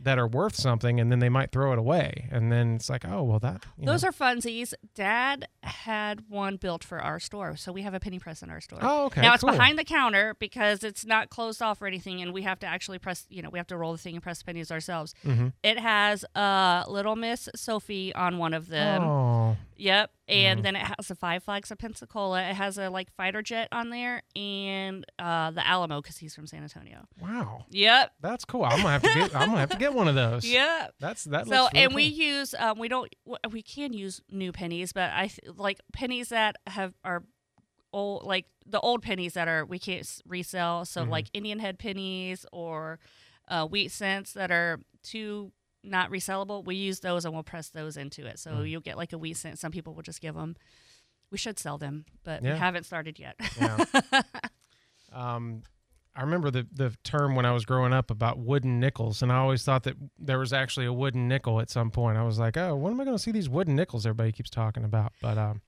that 0.00 0.16
are 0.16 0.28
worth 0.28 0.54
something, 0.54 1.00
and 1.00 1.10
then 1.10 1.18
they 1.18 1.28
might 1.28 1.50
throw 1.50 1.72
it 1.72 1.78
away, 1.78 2.28
and 2.30 2.52
then 2.52 2.76
it's 2.76 2.88
like, 2.88 3.04
oh 3.04 3.24
well, 3.24 3.40
that 3.40 3.66
Those 3.76 4.04
know. 4.04 4.10
are 4.10 4.12
funsies. 4.12 4.72
Dad 4.94 5.48
had 5.64 6.22
one 6.28 6.54
built 6.54 6.84
for 6.84 7.00
our 7.00 7.18
store, 7.18 7.56
so 7.56 7.72
we 7.72 7.82
have 7.82 7.94
a 7.94 7.98
penny 7.98 8.20
press 8.20 8.40
in 8.40 8.48
our 8.48 8.60
store. 8.60 8.78
oh 8.80 9.06
okay. 9.06 9.22
now 9.22 9.34
it's 9.34 9.42
cool. 9.42 9.50
behind 9.50 9.76
the 9.76 9.82
counter 9.82 10.36
because 10.38 10.84
it's 10.84 11.04
not 11.04 11.30
closed 11.30 11.60
off 11.60 11.82
or 11.82 11.88
anything, 11.88 12.22
and 12.22 12.32
we 12.32 12.42
have 12.42 12.60
to 12.60 12.66
actually 12.68 13.00
press. 13.00 13.26
You 13.28 13.42
know, 13.42 13.50
we 13.50 13.58
have 13.58 13.66
to 13.68 13.76
roll 13.76 13.90
the 13.90 13.98
thing 13.98 14.14
and 14.14 14.22
press 14.22 14.38
the 14.38 14.44
pennies 14.44 14.70
ourselves. 14.70 15.16
Mhm. 15.24 15.52
It 15.64 15.80
has 15.80 16.24
uh, 16.36 16.84
Little 16.86 17.16
Miss 17.16 17.48
Sophie 17.56 18.14
on 18.14 18.38
one 18.38 18.54
of 18.54 18.68
them. 18.68 19.02
Oh, 19.02 19.56
Yep, 19.80 20.10
and 20.28 20.60
Mhm. 20.60 20.62
then 20.62 20.76
it 20.76 20.82
has 20.82 21.08
the 21.08 21.14
Five 21.14 21.42
Flags 21.44 21.70
of 21.70 21.78
Pensacola. 21.78 22.42
It 22.50 22.54
has 22.54 22.78
a 22.78 22.90
like 22.90 23.10
fighter 23.12 23.42
jet 23.42 23.68
on 23.72 23.90
there, 23.90 24.22
and 24.36 25.04
uh, 25.18 25.50
the 25.52 25.66
Alamo 25.66 26.00
because 26.02 26.18
he's 26.18 26.34
from 26.34 26.46
San 26.46 26.62
Antonio. 26.62 27.06
wow, 27.20 27.64
Yep, 27.70 28.12
that's 28.20 28.44
cool. 28.44 28.64
I'm 28.64 28.78
gonna 28.82 28.90
have 28.90 29.02
to 29.02 29.14
get. 29.14 29.34
I'm 29.34 29.48
gonna 29.48 29.60
have 29.60 29.70
to 29.70 29.76
get 29.78 29.94
one 29.94 30.08
of 30.08 30.14
those. 30.14 30.44
yep. 30.48 30.94
That's 31.00 31.24
that. 31.24 31.46
so 31.46 31.68
really 31.72 31.84
and 31.84 31.94
we 31.94 32.04
use 32.04 32.54
um, 32.58 32.78
we 32.78 32.88
don't 32.88 33.12
we 33.50 33.62
can 33.62 33.92
use 33.92 34.20
new 34.30 34.52
pennies 34.52 34.92
but 34.92 35.10
i 35.10 35.30
like 35.56 35.80
pennies 35.92 36.28
that 36.30 36.56
have 36.66 36.94
are 37.04 37.24
old 37.92 38.24
like 38.24 38.44
the 38.66 38.80
old 38.80 39.02
pennies 39.02 39.34
that 39.34 39.48
are 39.48 39.64
we 39.64 39.78
can't 39.78 40.20
resell 40.26 40.84
so 40.84 41.04
Mhm. 41.04 41.10
like 41.10 41.30
indian 41.32 41.58
head 41.58 41.78
pennies 41.78 42.44
or 42.52 42.98
uh, 43.48 43.66
wheat 43.66 43.90
cents 43.90 44.32
that 44.34 44.50
are 44.50 44.80
too 45.02 45.52
not 45.90 46.10
resellable 46.10 46.64
we 46.64 46.74
use 46.76 47.00
those 47.00 47.24
and 47.24 47.32
we'll 47.34 47.42
press 47.42 47.68
those 47.70 47.96
into 47.96 48.26
it 48.26 48.38
so 48.38 48.50
Mm. 48.52 48.70
you'll 48.70 48.80
get 48.80 48.96
like 48.96 49.12
a 49.12 49.18
wheat 49.18 49.36
cent 49.36 49.58
some 49.58 49.72
people 49.72 49.94
will 49.94 50.02
just 50.02 50.20
give 50.20 50.34
them 50.34 50.56
we 51.30 51.38
should 51.38 51.58
sell 51.58 51.78
them 51.78 52.04
but 52.24 52.42
Yeah. 52.42 52.52
we 52.54 52.58
haven't 52.58 52.84
started 52.84 53.18
yet 53.18 53.36
Yeah. 53.60 53.84
um, 55.12 55.62
I 56.14 56.22
remember 56.22 56.50
the 56.50 56.66
the 56.72 56.92
term 57.04 57.36
when 57.36 57.46
I 57.46 57.52
was 57.52 57.64
growing 57.64 57.92
up 57.92 58.10
about 58.10 58.38
wooden 58.40 58.80
nickels, 58.80 59.22
and 59.22 59.30
I 59.30 59.36
always 59.36 59.62
thought 59.62 59.84
that 59.84 59.94
there 60.18 60.40
was 60.40 60.52
actually 60.52 60.86
a 60.86 60.92
wooden 60.92 61.28
nickel 61.28 61.60
at 61.60 61.70
some 61.70 61.92
point. 61.92 62.18
I 62.18 62.24
was 62.24 62.40
like, 62.40 62.56
oh, 62.56 62.74
when 62.74 62.92
am 62.92 63.00
I 63.00 63.04
going 63.04 63.16
to 63.16 63.22
see 63.22 63.30
these 63.30 63.48
wooden 63.48 63.76
nickels 63.76 64.04
everybody 64.04 64.32
keeps 64.32 64.50
talking 64.50 64.82
about? 64.82 65.12
But 65.22 65.38
um, 65.38 65.60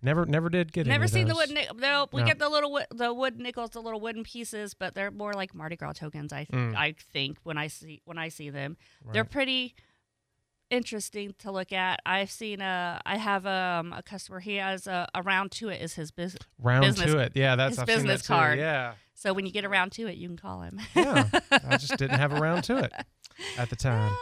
Never, 0.00 0.24
never 0.26 0.48
did 0.48 0.72
get. 0.72 0.86
any 0.86 0.90
Never 0.94 1.08
seen 1.08 1.26
the 1.26 1.34
those. 1.34 1.48
wood. 1.48 1.54
Nic- 1.54 1.76
no, 1.76 2.06
we 2.12 2.20
No. 2.20 2.26
get 2.26 2.38
the 2.38 2.48
little 2.48 2.78
the 2.90 3.12
wood 3.12 3.38
nickels, 3.38 3.70
the 3.70 3.82
little 3.82 4.00
wooden 4.00 4.22
pieces, 4.22 4.72
but 4.74 4.94
they're 4.94 5.10
more 5.10 5.32
like 5.32 5.54
Mardi 5.54 5.74
Gras 5.76 5.94
tokens. 5.94 6.32
I 6.32 6.44
Mm. 6.46 6.76
I 6.76 6.94
think 7.12 7.38
when 7.42 7.58
I 7.58 7.66
see 7.66 8.00
when 8.04 8.16
I 8.18 8.28
see 8.28 8.48
them, 8.50 8.76
they're 9.12 9.24
pretty 9.24 9.74
interesting 10.70 11.34
to 11.38 11.50
look 11.50 11.72
at. 11.72 12.00
I've 12.04 12.30
seen 12.30 12.60
a 12.60 13.00
I 13.04 13.16
have 13.16 13.46
um, 13.46 13.92
a 13.92 14.02
customer. 14.02 14.40
He 14.40 14.56
has 14.56 14.86
a, 14.86 15.08
a 15.14 15.22
round 15.22 15.50
to 15.52 15.68
it 15.68 15.80
is 15.80 15.94
his 15.94 16.10
business. 16.10 16.42
round 16.58 16.84
business- 16.84 17.10
to 17.12 17.18
it. 17.18 17.32
Yeah, 17.34 17.56
that's 17.56 17.70
his 17.72 17.78
I've 17.80 17.86
seen 17.88 17.96
that 17.96 18.02
business 18.02 18.22
too. 18.22 18.32
card. 18.34 18.58
Yeah, 18.58 18.94
So 19.18 19.32
when 19.32 19.46
you 19.46 19.52
get 19.52 19.64
around 19.64 19.90
to 19.92 20.06
it, 20.06 20.16
you 20.16 20.28
can 20.28 20.36
call 20.36 20.60
him. 20.62 20.80
yeah. 20.94 21.28
I 21.50 21.76
just 21.76 21.96
didn't 21.98 22.18
have 22.18 22.32
around 22.32 22.62
to 22.64 22.76
it 22.78 22.92
at 23.58 23.68
the 23.68 23.74
time. 23.74 24.12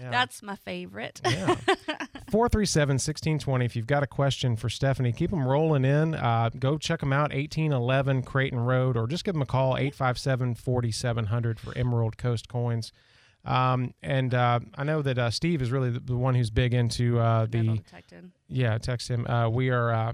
Yeah. 0.00 0.10
That's 0.10 0.42
my 0.42 0.56
favorite. 0.56 1.20
Yeah. 1.24 1.54
437 2.32 2.94
1620. 2.94 3.64
If 3.64 3.76
you've 3.76 3.86
got 3.86 4.02
a 4.02 4.06
question 4.08 4.56
for 4.56 4.68
Stephanie, 4.68 5.12
keep 5.12 5.30
them 5.30 5.46
rolling 5.46 5.84
in. 5.84 6.16
Uh, 6.16 6.50
go 6.58 6.76
check 6.76 6.98
them 6.98 7.12
out, 7.12 7.30
1811 7.30 8.22
Creighton 8.22 8.58
Road, 8.58 8.96
or 8.96 9.06
just 9.06 9.22
give 9.22 9.34
them 9.34 9.42
a 9.42 9.46
call, 9.46 9.76
857 9.76 10.56
4700 10.56 11.60
for 11.60 11.78
Emerald 11.78 12.18
Coast 12.18 12.48
Coins. 12.48 12.90
Um, 13.44 13.94
and 14.02 14.34
uh, 14.34 14.58
I 14.74 14.82
know 14.82 15.02
that 15.02 15.18
uh, 15.18 15.30
Steve 15.30 15.62
is 15.62 15.70
really 15.70 15.90
the, 15.90 16.00
the 16.00 16.16
one 16.16 16.34
who's 16.34 16.50
big 16.50 16.74
into 16.74 17.20
uh, 17.20 17.46
Metal 17.52 17.74
the. 17.74 17.80
detecting. 17.80 18.32
Yeah, 18.48 18.76
text 18.78 19.06
him. 19.08 19.24
Uh, 19.28 19.48
we 19.50 19.70
are 19.70 19.92
uh, 19.92 20.12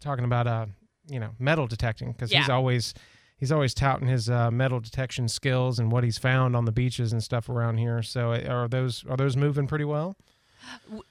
talking 0.00 0.24
about, 0.24 0.48
uh, 0.48 0.66
you 1.08 1.20
know, 1.20 1.30
metal 1.38 1.68
detecting 1.68 2.10
because 2.10 2.32
he's 2.32 2.48
always. 2.48 2.92
He's 3.38 3.52
always 3.52 3.72
touting 3.72 4.08
his 4.08 4.28
uh, 4.28 4.50
metal 4.50 4.80
detection 4.80 5.28
skills 5.28 5.78
and 5.78 5.92
what 5.92 6.02
he's 6.04 6.18
found 6.18 6.56
on 6.56 6.64
the 6.64 6.72
beaches 6.72 7.12
and 7.12 7.22
stuff 7.22 7.48
around 7.48 7.78
here. 7.78 8.02
So, 8.02 8.32
uh, 8.32 8.40
are 8.48 8.68
those 8.68 9.04
are 9.08 9.16
those 9.16 9.36
moving 9.36 9.66
pretty 9.66 9.84
well? 9.84 10.16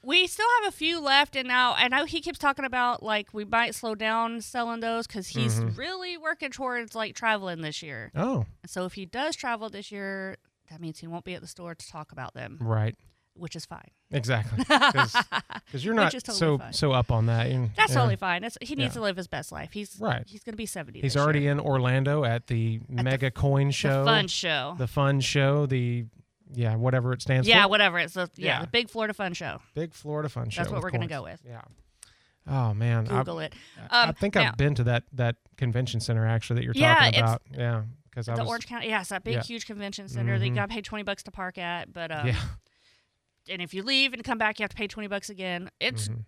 We 0.02 0.26
still 0.26 0.46
have 0.62 0.72
a 0.72 0.76
few 0.76 1.00
left, 1.00 1.34
and 1.34 1.48
now 1.48 1.72
I 1.74 1.88
know 1.88 2.04
he 2.04 2.20
keeps 2.20 2.38
talking 2.38 2.66
about 2.66 3.02
like 3.02 3.32
we 3.32 3.44
might 3.44 3.74
slow 3.74 3.94
down 3.94 4.42
selling 4.42 4.80
those 4.80 5.06
because 5.06 5.28
he's 5.28 5.60
Mhm. 5.60 5.76
really 5.76 6.18
working 6.18 6.50
towards 6.50 6.94
like 6.94 7.14
traveling 7.16 7.62
this 7.62 7.82
year. 7.82 8.12
Oh, 8.14 8.44
So 8.66 8.84
if 8.84 8.92
he 8.92 9.06
does 9.06 9.34
travel 9.34 9.70
this 9.70 9.90
year, 9.90 10.36
that 10.70 10.80
means 10.80 10.98
he 10.98 11.06
won't 11.06 11.24
be 11.24 11.34
at 11.34 11.40
the 11.40 11.46
store 11.48 11.74
to 11.74 11.88
talk 11.88 12.12
about 12.12 12.34
them, 12.34 12.58
right. 12.60 12.94
Which 13.38 13.56
is 13.56 13.64
fine. 13.64 13.90
Exactly, 14.10 14.58
because 14.68 15.84
you're 15.84 15.94
not 15.94 16.12
totally 16.12 16.36
so 16.36 16.58
fine. 16.58 16.72
so 16.72 16.92
up 16.92 17.10
on 17.10 17.26
that. 17.26 17.48
That's 17.76 17.94
totally 17.94 18.16
fine. 18.16 18.44
It's, 18.44 18.56
he 18.60 18.74
needs 18.74 18.94
Yeah. 18.94 19.00
to 19.00 19.00
live 19.02 19.16
his 19.16 19.26
best 19.28 19.52
life. 19.52 19.72
He's 19.72 19.96
Right. 20.00 20.24
He's 20.26 20.42
gonna 20.42 20.56
be 20.56 20.66
seventy. 20.66 21.00
He's 21.00 21.16
already 21.16 21.40
year. 21.42 21.52
in 21.52 21.60
Orlando 21.60 22.24
at 22.24 22.46
the 22.46 22.80
Mega 22.88 23.30
Coin 23.30 23.70
Show, 23.70 24.00
the 24.04 24.10
fun 24.10 24.28
show. 24.28 24.74
the 24.78 24.86
fun 24.86 25.20
show, 25.20 25.66
the 25.66 26.06
yeah 26.54 26.74
whatever 26.76 27.12
it 27.12 27.20
stands 27.22 27.46
yeah, 27.46 27.54
for. 27.54 27.58
Yeah, 27.58 27.66
whatever. 27.66 27.98
It's 27.98 28.14
the 28.14 28.30
yeah, 28.36 28.46
Yeah. 28.46 28.60
the 28.62 28.66
big 28.68 28.88
Florida 28.90 29.12
Fun 29.14 29.34
Show. 29.34 29.60
Big 29.74 29.92
Florida 29.94 30.28
Fun 30.28 30.48
Show. 30.50 30.62
That's 30.62 30.72
what 30.72 30.82
we're 30.82 30.90
gonna 30.90 31.06
go 31.06 31.22
with. 31.22 31.40
Yeah. 31.46 31.62
Oh 32.46 32.72
man, 32.72 33.06
I, 33.08 33.18
Google 33.18 33.40
it. 33.40 33.52
I 33.90 34.04
Um, 34.04 34.14
think 34.14 34.34
now- 34.36 34.48
I've 34.48 34.56
been 34.56 34.74
to 34.76 34.84
that 34.84 35.04
that 35.12 35.36
convention 35.58 36.00
center 36.00 36.26
actually 36.26 36.60
that 36.60 36.64
you're 36.64 36.72
Yeah, 36.74 36.94
talking 36.94 37.20
about. 37.20 37.42
Yeah, 37.52 37.82
because 38.08 38.28
I 38.30 38.34
the 38.36 38.40
was 38.40 38.48
Orange 38.48 38.66
County, 38.66 38.88
yeah, 38.88 39.00
it's 39.00 39.10
that 39.10 39.22
big, 39.22 39.34
yeah. 39.34 39.42
huge 39.42 39.66
convention 39.66 40.08
center 40.08 40.38
that 40.38 40.44
you 40.46 40.52
Mhm. 40.52 40.56
got 40.56 40.70
to 40.70 40.74
pay 40.74 40.80
twenty 40.80 41.02
bucks 41.04 41.22
to 41.24 41.30
park 41.30 41.58
at. 41.58 41.92
But 41.92 42.10
um, 42.10 42.26
yeah. 42.28 42.36
And 43.50 43.62
if 43.62 43.74
you 43.74 43.82
leave 43.82 44.12
and 44.12 44.22
come 44.24 44.38
back, 44.38 44.58
you 44.58 44.64
have 44.64 44.70
to 44.70 44.76
pay 44.76 44.86
twenty 44.86 45.08
bucks 45.08 45.30
again. 45.30 45.70
It's 45.80 46.08
mhm. 46.08 46.24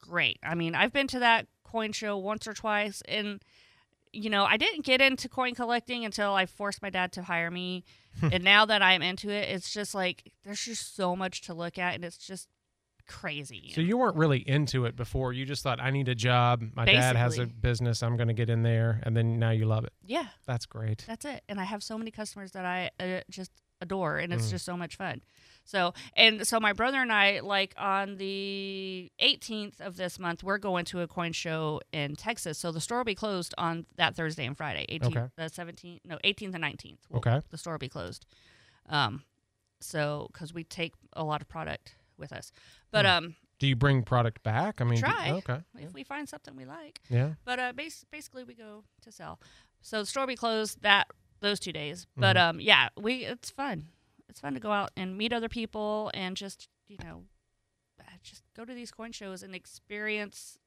great. 0.00 0.38
I 0.42 0.54
mean, 0.54 0.74
I've 0.74 0.92
been 0.92 1.06
to 1.08 1.18
that 1.20 1.46
coin 1.64 1.92
show 1.92 2.16
once 2.18 2.46
or 2.46 2.54
twice, 2.54 3.02
and 3.08 3.42
you 4.12 4.28
know, 4.28 4.44
I 4.44 4.56
didn't 4.56 4.84
get 4.84 5.00
into 5.00 5.28
coin 5.28 5.54
collecting 5.54 6.04
until 6.04 6.34
I 6.34 6.46
forced 6.46 6.82
my 6.82 6.90
dad 6.90 7.12
to 7.12 7.22
hire 7.22 7.50
me. 7.50 7.84
and 8.22 8.42
now 8.42 8.66
that 8.66 8.82
I'm 8.82 9.02
into 9.02 9.30
it, 9.30 9.48
it's 9.48 9.72
just 9.72 9.94
like 9.94 10.32
there's 10.44 10.64
just 10.64 10.96
so 10.96 11.14
much 11.14 11.42
to 11.42 11.54
look 11.54 11.78
at, 11.78 11.94
and 11.94 12.04
it's 12.04 12.18
just 12.18 12.48
crazy. 13.06 13.70
So 13.74 13.80
you 13.80 13.98
weren't 13.98 14.16
really 14.16 14.38
into 14.38 14.84
it 14.84 14.96
before. 14.96 15.32
You 15.32 15.44
just 15.44 15.62
thought 15.62 15.80
I 15.80 15.90
need 15.90 16.08
a 16.08 16.14
job. 16.14 16.62
My 16.74 16.84
dad 16.84 17.16
has 17.16 17.38
a 17.38 17.46
business. 17.46 18.02
I'm 18.02 18.16
going 18.16 18.28
to 18.28 18.34
get 18.34 18.50
in 18.50 18.62
there, 18.62 19.00
and 19.04 19.16
then 19.16 19.38
now 19.38 19.50
you 19.50 19.66
love 19.66 19.84
it. 19.84 19.92
yeah, 20.04 20.26
That's 20.46 20.66
great. 20.66 21.04
that's 21.06 21.24
it. 21.24 21.42
And 21.48 21.60
I 21.60 21.64
have 21.64 21.82
so 21.82 21.98
many 21.98 22.10
customers 22.10 22.52
that 22.52 22.64
I 22.64 22.90
uh, 22.98 23.20
just 23.30 23.50
adore, 23.80 24.18
and 24.18 24.32
it's 24.32 24.46
Mm. 24.46 24.50
just 24.50 24.64
so 24.64 24.76
much 24.76 24.96
fun. 24.96 25.22
So 25.64 25.94
and 26.16 26.46
so, 26.46 26.58
my 26.58 26.72
brother 26.72 26.98
and 26.98 27.12
I, 27.12 27.40
like 27.40 27.74
on 27.76 28.16
the 28.16 29.12
18th 29.20 29.80
of 29.80 29.96
this 29.96 30.18
month, 30.18 30.42
we're 30.42 30.58
going 30.58 30.84
to 30.86 31.00
a 31.00 31.06
coin 31.08 31.32
show 31.32 31.80
in 31.92 32.16
Texas. 32.16 32.58
So 32.58 32.72
the 32.72 32.80
store 32.80 32.98
will 32.98 33.04
be 33.04 33.14
closed 33.14 33.54
on 33.58 33.86
that 33.96 34.16
Thursday 34.16 34.46
and 34.46 34.56
Friday, 34.56 34.86
18th, 34.88 35.16
Okay. 35.16 35.28
the 35.36 35.48
17th, 35.50 36.00
no, 36.04 36.18
18th 36.24 36.54
and 36.54 36.62
19th. 36.64 36.98
will- 37.08 37.18
Okay. 37.18 37.40
the 37.50 37.58
store 37.58 37.74
will 37.74 37.78
be 37.78 37.88
closed. 37.88 38.26
Um, 38.86 39.24
so 39.80 40.28
because 40.32 40.52
we 40.52 40.64
take 40.64 40.94
a 41.12 41.24
lot 41.24 41.40
of 41.40 41.48
product 41.48 41.94
with 42.16 42.32
us, 42.32 42.52
but 42.90 43.04
Hmm. 43.04 43.10
um, 43.10 43.36
Do 43.58 43.66
you 43.66 43.76
bring 43.76 44.02
product 44.02 44.42
back? 44.42 44.80
I 44.80 44.84
mean, 44.84 44.94
do- 45.00 45.00
Try. 45.06 45.30
okay. 45.32 45.60
if 45.78 45.92
we 45.92 46.02
find 46.02 46.26
something 46.28 46.56
we 46.56 46.64
like, 46.64 46.98
Yeah. 47.10 47.34
but 47.44 47.58
uh, 47.58 47.72
bas- 47.74 48.04
basically 48.10 48.42
we 48.42 48.54
go 48.54 48.84
to 49.02 49.12
sell. 49.12 49.38
So 49.82 50.00
the 50.00 50.06
store 50.06 50.22
will 50.22 50.28
be 50.28 50.36
closed 50.36 50.80
that 50.82 51.08
those 51.40 51.58
two 51.60 51.72
days. 51.72 52.06
But 52.16 52.36
Mhm. 52.36 52.40
um, 52.50 52.60
yeah, 52.60 52.88
we 52.96 53.24
it's 53.24 53.50
fun. 53.50 53.88
It's 54.28 54.40
fun 54.40 54.54
to 54.54 54.60
go 54.60 54.70
out 54.72 54.90
and 54.96 55.16
meet 55.18 55.32
other 55.32 55.48
people 55.48 56.10
and 56.14 56.36
just 56.36 56.68
you 56.88 56.98
know, 57.04 57.24
uh, 58.00 58.04
just 58.22 58.42
go 58.56 58.64
to 58.64 58.74
these 58.74 58.90
coin 58.90 59.12
shows 59.12 59.42
and 59.42 59.54
experience 59.54 60.58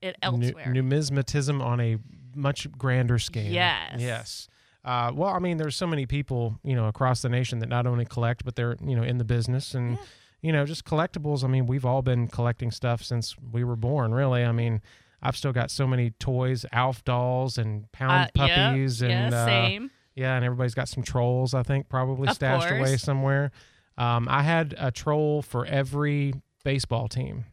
it 0.00 0.16
elsewhere. 0.22 0.66
numismatism 0.68 1.60
on 1.62 1.80
a 1.80 1.98
much 2.34 2.70
grander 2.72 3.18
scale. 3.18 3.50
Yes. 3.52 3.96
Yes. 4.00 4.48
Uh, 4.84 5.10
well, 5.14 5.30
I 5.34 5.38
mean, 5.38 5.56
there's 5.58 5.76
so 5.76 5.86
many 5.86 6.06
people, 6.06 6.58
you 6.62 6.74
know, 6.76 6.86
across 6.86 7.20
the 7.20 7.28
nation 7.28 7.58
that 7.58 7.68
not 7.68 7.86
only 7.86 8.04
collect, 8.04 8.44
but 8.44 8.54
they're, 8.56 8.76
you 8.82 8.94
know, 8.96 9.02
in 9.02 9.18
the 9.18 9.24
business 9.24 9.74
and, 9.74 9.96
Yeah. 9.98 10.04
you 10.40 10.52
know, 10.52 10.64
just 10.64 10.84
collectibles. 10.84 11.42
I 11.44 11.48
mean, 11.48 11.66
we've 11.66 11.84
all 11.84 12.00
been 12.00 12.28
collecting 12.28 12.70
stuff 12.70 13.02
since 13.02 13.36
we 13.38 13.64
were 13.64 13.76
born, 13.76 14.12
really. 14.14 14.44
I 14.44 14.52
mean, 14.52 14.80
I've 15.22 15.36
still 15.36 15.52
got 15.52 15.70
so 15.70 15.86
many 15.86 16.10
toys, 16.10 16.64
Alf 16.72 17.04
dolls 17.04 17.58
and 17.58 17.90
pound 17.92 18.30
Uh, 18.36 18.46
puppies 18.46 19.02
and 19.02 19.32
yeah, 19.32 19.42
uh, 19.42 19.46
same. 19.46 19.90
yeah, 20.14 20.36
and 20.36 20.44
everybody's 20.44 20.74
got 20.74 20.88
some 20.88 21.02
trolls, 21.02 21.54
I 21.54 21.62
think, 21.62 21.88
probably 21.88 22.28
Of 22.28 22.34
stashed 22.34 22.70
away 22.70 22.96
somewhere. 22.96 23.50
Um, 23.96 24.28
I 24.30 24.42
had 24.42 24.74
a 24.78 24.90
troll 24.92 25.42
for 25.42 25.66
every 25.66 26.34
baseball 26.64 27.08
team 27.08 27.44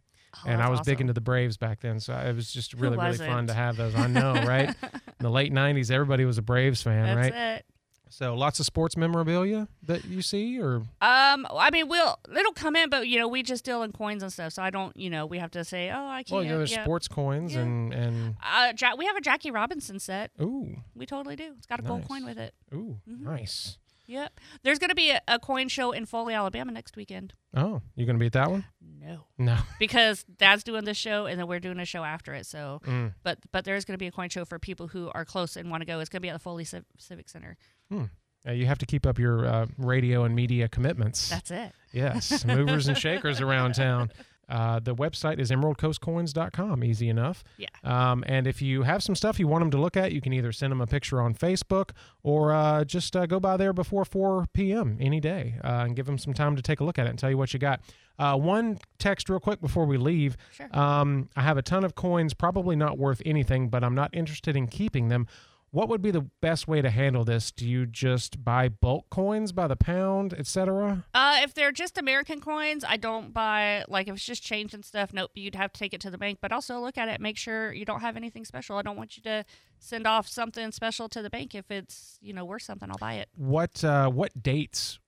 Oh, 0.46 0.50
and 0.50 0.62
I 0.62 0.70
was 0.70 0.82
big 0.82 1.00
into 1.00 1.14
the 1.14 1.22
Braves 1.22 1.56
back 1.58 1.80
then, 1.80 2.00
so 2.02 2.14
it 2.14 2.36
was 2.36 2.52
just 2.52 2.74
really 2.74 2.98
really 2.98 3.18
fun 3.18 3.48
to 3.48 3.54
have 3.54 3.78
those. 3.78 3.96
I 3.96 4.08
know, 4.08 4.34
right? 4.34 4.68
In 4.92 5.24
the 5.24 5.30
late 5.30 5.54
'90s, 5.54 5.90
everybody 5.92 6.26
was 6.26 6.38
a 6.38 6.42
Braves 6.42 6.82
fan, 6.84 7.16
That's 7.16 7.32
right? 7.34 7.56
it. 7.60 7.66
So 8.10 8.36
lots 8.36 8.60
of 8.60 8.66
sports 8.66 8.96
memorabilia 8.96 9.68
that 9.84 10.06
you 10.06 10.22
see, 10.22 10.60
or 10.60 10.76
Um, 11.02 11.48
I 11.52 11.70
mean, 11.72 11.88
we'll 11.88 12.18
it'll 12.38 12.54
come 12.54 12.76
in, 12.76 12.90
but 12.90 13.08
you 13.08 13.18
know, 13.20 13.28
we 13.28 13.44
just 13.44 13.66
deal 13.66 13.84
in 13.84 13.92
coins 13.92 14.24
and 14.24 14.32
stuff, 14.32 14.54
so 14.54 14.62
I 14.64 14.70
don't, 14.70 14.96
you 14.96 15.10
know, 15.10 15.26
we 15.26 15.40
have 15.40 15.52
to 15.52 15.64
say, 15.66 15.90
oh, 15.92 16.06
I 16.08 16.24
can't. 16.24 16.32
well, 16.32 16.44
you 16.44 16.50
know, 16.50 16.58
there's 16.60 16.72
yeah. 16.72 16.84
sports 16.84 17.08
coins 17.08 17.54
Yeah. 17.54 17.62
and 17.62 17.94
and 17.94 18.36
Uh, 18.44 18.74
ja- 18.80 18.96
we 18.98 19.06
have 19.06 19.16
a 19.16 19.22
Jackie 19.22 19.52
Robinson 19.52 20.00
set. 20.00 20.32
ooh 20.42 20.78
We 20.96 21.06
totally 21.06 21.36
do. 21.36 21.54
It's 21.58 21.66
got 21.68 21.80
a 21.80 21.84
gold 21.84 22.08
coin 22.08 22.26
with 22.26 22.38
it. 22.38 22.54
ooh 22.74 23.00
Mhm. 23.10 23.22
nice. 23.22 23.78
Yep. 24.08 24.40
There's 24.62 24.78
going 24.78 24.90
to 24.92 24.96
be 24.96 25.10
a, 25.10 25.20
a 25.28 25.40
coin 25.40 25.68
show 25.68 25.92
in 25.92 26.06
Foley, 26.06 26.36
Alabama 26.36 26.72
next 26.72 26.96
weekend. 26.96 27.34
Oh, 27.56 27.82
you're 27.96 28.06
gonna 28.06 28.20
be 28.20 28.28
at 28.28 28.34
that 28.34 28.52
one? 28.52 28.66
No. 28.80 29.26
No. 29.40 29.58
Because 29.80 30.24
Dad's 30.26 30.64
doing 30.64 30.84
this 30.86 30.96
show, 30.98 31.26
and 31.26 31.40
then 31.40 31.48
we're 31.48 31.60
doing 31.60 31.80
a 31.80 31.86
show 31.86 32.04
after 32.04 32.34
it. 32.36 32.46
So, 32.46 32.82
Mm. 32.86 33.16
but 33.24 33.40
but 33.52 33.66
there's 33.66 33.84
going 33.84 33.96
to 33.96 33.98
be 33.98 34.06
a 34.08 34.12
coin 34.12 34.30
show 34.30 34.46
for 34.46 34.60
people 34.60 34.90
who 34.90 35.10
are 35.16 35.26
close 35.26 35.56
and 35.56 35.72
want 35.72 35.82
to 35.82 35.86
go. 35.86 36.00
It's 36.02 36.10
going 36.10 36.20
to 36.20 36.26
be 36.26 36.30
at 36.30 36.34
the 36.34 36.40
Foley 36.40 36.66
Civ- 36.66 36.86
Civic 37.00 37.30
Center. 37.30 37.58
Uh, 37.92 38.52
you 38.52 38.66
have 38.66 38.78
to 38.78 38.86
keep 38.86 39.06
up 39.06 39.18
your 39.18 39.46
uh, 39.46 39.66
radio 39.78 40.24
and 40.24 40.36
media 40.36 40.68
commitments. 40.68 41.30
That's 41.30 41.52
it. 41.52 41.72
Yes, 41.92 42.46
movers 42.46 42.88
and 42.88 42.98
shakers 42.98 43.42
around 43.42 43.74
town. 43.74 44.12
Uh, 44.48 44.80
the 44.80 44.94
website 44.94 45.40
is 45.40 45.50
emeraldcoastcoins.com. 45.50 46.84
Easy 46.84 47.10
enough. 47.10 47.44
Yeah. 47.58 47.68
Um, 47.84 48.24
and 48.28 48.46
if 48.46 48.62
you 48.62 48.84
have 48.84 49.02
some 49.02 49.16
stuff 49.16 49.40
you 49.40 49.48
want 49.48 49.62
them 49.64 49.72
to 49.72 49.78
look 49.80 49.98
at, 49.98 50.12
you 50.12 50.22
can 50.22 50.34
either 50.34 50.52
send 50.52 50.72
them 50.72 50.82
a 50.82 50.88
picture 50.88 51.20
on 51.20 51.34
Facebook 51.34 51.92
or 52.24 52.54
uh, 52.54 52.84
just 52.84 53.16
uh, 53.16 53.26
go 53.26 53.40
by 53.40 53.58
there 53.58 53.74
before 53.74 54.06
4 54.06 54.46
p.m. 54.54 54.98
any 55.00 55.20
day 55.20 55.56
uh, 55.64 55.84
and 55.86 55.96
give 55.96 56.06
them 56.06 56.18
some 56.18 56.34
time 56.34 56.56
to 56.56 56.62
take 56.62 56.80
a 56.80 56.84
look 56.84 57.00
at 57.00 57.08
it 57.08 57.10
and 57.10 57.20
tell 57.20 57.30
you 57.30 57.38
what 57.38 57.54
you 57.54 57.60
got. 57.60 57.82
Uh, 58.20 58.38
one 58.38 58.78
text, 59.00 59.30
real 59.30 59.40
quick, 59.40 59.60
before 59.62 59.86
we 59.86 59.98
leave. 59.98 60.38
Sure. 60.52 60.70
Um, 60.78 61.30
I 61.36 61.42
have 61.42 61.58
a 61.58 61.62
ton 61.64 61.84
of 61.84 61.96
coins, 61.96 62.34
probably 62.34 62.76
not 62.76 62.98
worth 62.98 63.22
anything, 63.26 63.70
but 63.70 63.84
I'm 63.84 63.96
not 63.96 64.12
interested 64.14 64.56
in 64.56 64.68
keeping 64.68 65.08
them. 65.10 65.28
What 65.72 65.90
would 65.90 66.02
be 66.02 66.12
the 66.12 66.26
best 66.42 66.70
way 66.70 66.82
to 66.82 66.90
handle 66.90 67.26
this? 67.26 67.52
Do 67.52 67.68
you 67.68 67.86
just 67.86 68.46
buy 68.46 68.70
bulk 68.70 69.10
coins 69.10 69.52
by 69.52 69.68
the 69.68 69.76
pound, 69.76 70.34
etc.? 70.34 71.04
Uh, 71.14 71.40
if 71.42 71.54
they're 71.54 71.74
just 71.74 71.98
American 71.98 72.40
coins, 72.40 72.86
I 72.88 72.96
don't 72.96 73.34
buy 73.34 73.84
like 73.90 74.08
if 74.08 74.16
it's 74.16 74.26
just 74.26 74.42
change 74.42 74.74
and 74.74 74.86
stuff. 74.86 75.12
Nope, 75.12 75.32
you'd 75.34 75.56
have 75.56 75.74
to 75.74 75.80
take 75.80 75.94
it 75.94 76.00
to 76.02 76.10
the 76.10 76.18
bank. 76.18 76.40
But 76.42 76.54
also 76.54 76.80
look 76.80 76.98
at 76.98 77.10
it, 77.10 77.20
make 77.20 77.38
sure 77.38 77.74
you 77.74 77.84
don't 77.84 78.00
have 78.00 78.16
anything 78.16 78.46
special. 78.46 78.78
I 78.78 78.84
don't 78.84 78.96
want 78.96 79.18
you 79.18 79.24
to 79.24 79.44
send 79.80 80.08
off 80.08 80.30
something 80.30 80.72
special 80.72 81.10
to 81.10 81.22
the 81.22 81.30
bank. 81.30 81.54
If 81.54 81.70
it's 81.70 82.18
you 82.22 82.32
know 82.32 82.46
worth 82.46 82.62
something, 82.62 82.90
I'll 82.90 82.98
buy 82.98 83.16
it. 83.16 83.28
What 83.36 83.84
uh, 83.84 84.10
what 84.10 84.42
dates 84.42 85.00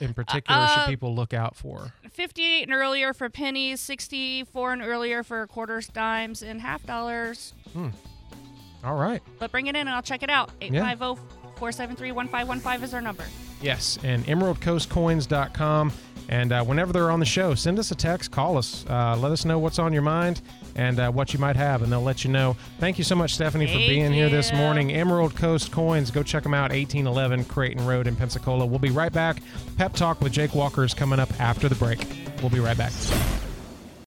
in 0.00 0.12
particular 0.12 0.60
uh, 0.60 0.66
should 0.84 0.90
people 0.90 1.14
look 1.14 1.32
out 1.32 1.56
for? 1.56 1.94
Fifty-eight 2.10 2.64
and 2.64 2.74
earlier 2.74 3.14
for 3.14 3.30
pennies, 3.30 3.80
sixty-four 3.80 4.74
and 4.74 4.82
earlier 4.82 5.22
for 5.22 5.46
quarters, 5.46 5.88
dimes, 5.88 6.42
and 6.42 6.60
half 6.60 6.84
dollars. 6.84 7.54
All 8.84 8.96
right. 8.96 9.22
But 9.38 9.50
bring 9.50 9.66
it 9.66 9.76
in 9.76 9.82
and 9.82 9.90
I'll 9.90 10.02
check 10.02 10.22
it 10.22 10.30
out. 10.30 10.50
Yeah. 10.60 10.90
850 10.90 11.20
473 11.56 12.12
1515 12.12 12.84
is 12.84 12.94
our 12.94 13.00
number. 13.00 13.24
Yes, 13.60 13.98
and 14.02 14.24
emeraldcoastcoins.com. 14.24 15.92
And 16.30 16.52
uh, 16.52 16.64
whenever 16.64 16.92
they're 16.92 17.10
on 17.10 17.18
the 17.18 17.26
show, 17.26 17.54
send 17.56 17.78
us 17.78 17.90
a 17.90 17.94
text, 17.94 18.30
call 18.30 18.56
us, 18.56 18.86
uh, 18.88 19.16
let 19.16 19.32
us 19.32 19.44
know 19.44 19.58
what's 19.58 19.80
on 19.80 19.92
your 19.92 20.02
mind 20.02 20.40
and 20.76 21.00
uh, 21.00 21.10
what 21.10 21.32
you 21.34 21.40
might 21.40 21.56
have, 21.56 21.82
and 21.82 21.90
they'll 21.90 22.00
let 22.02 22.22
you 22.22 22.30
know. 22.30 22.56
Thank 22.78 22.98
you 22.98 23.04
so 23.04 23.16
much, 23.16 23.34
Stephanie, 23.34 23.66
for 23.66 23.72
Thank 23.72 23.88
being 23.88 24.12
here 24.12 24.30
this 24.30 24.52
morning. 24.52 24.92
Emerald 24.92 25.34
Coast 25.34 25.72
Coins, 25.72 26.12
go 26.12 26.22
check 26.22 26.44
them 26.44 26.54
out, 26.54 26.70
1811 26.70 27.46
Creighton 27.46 27.84
Road 27.84 28.06
in 28.06 28.14
Pensacola. 28.14 28.64
We'll 28.64 28.78
be 28.78 28.90
right 28.90 29.12
back. 29.12 29.42
Pep 29.76 29.92
Talk 29.92 30.20
with 30.20 30.32
Jake 30.32 30.54
Walker 30.54 30.84
is 30.84 30.94
coming 30.94 31.18
up 31.18 31.28
after 31.40 31.68
the 31.68 31.74
break. 31.74 32.06
We'll 32.40 32.50
be 32.50 32.60
right 32.60 32.78
back. 32.78 32.92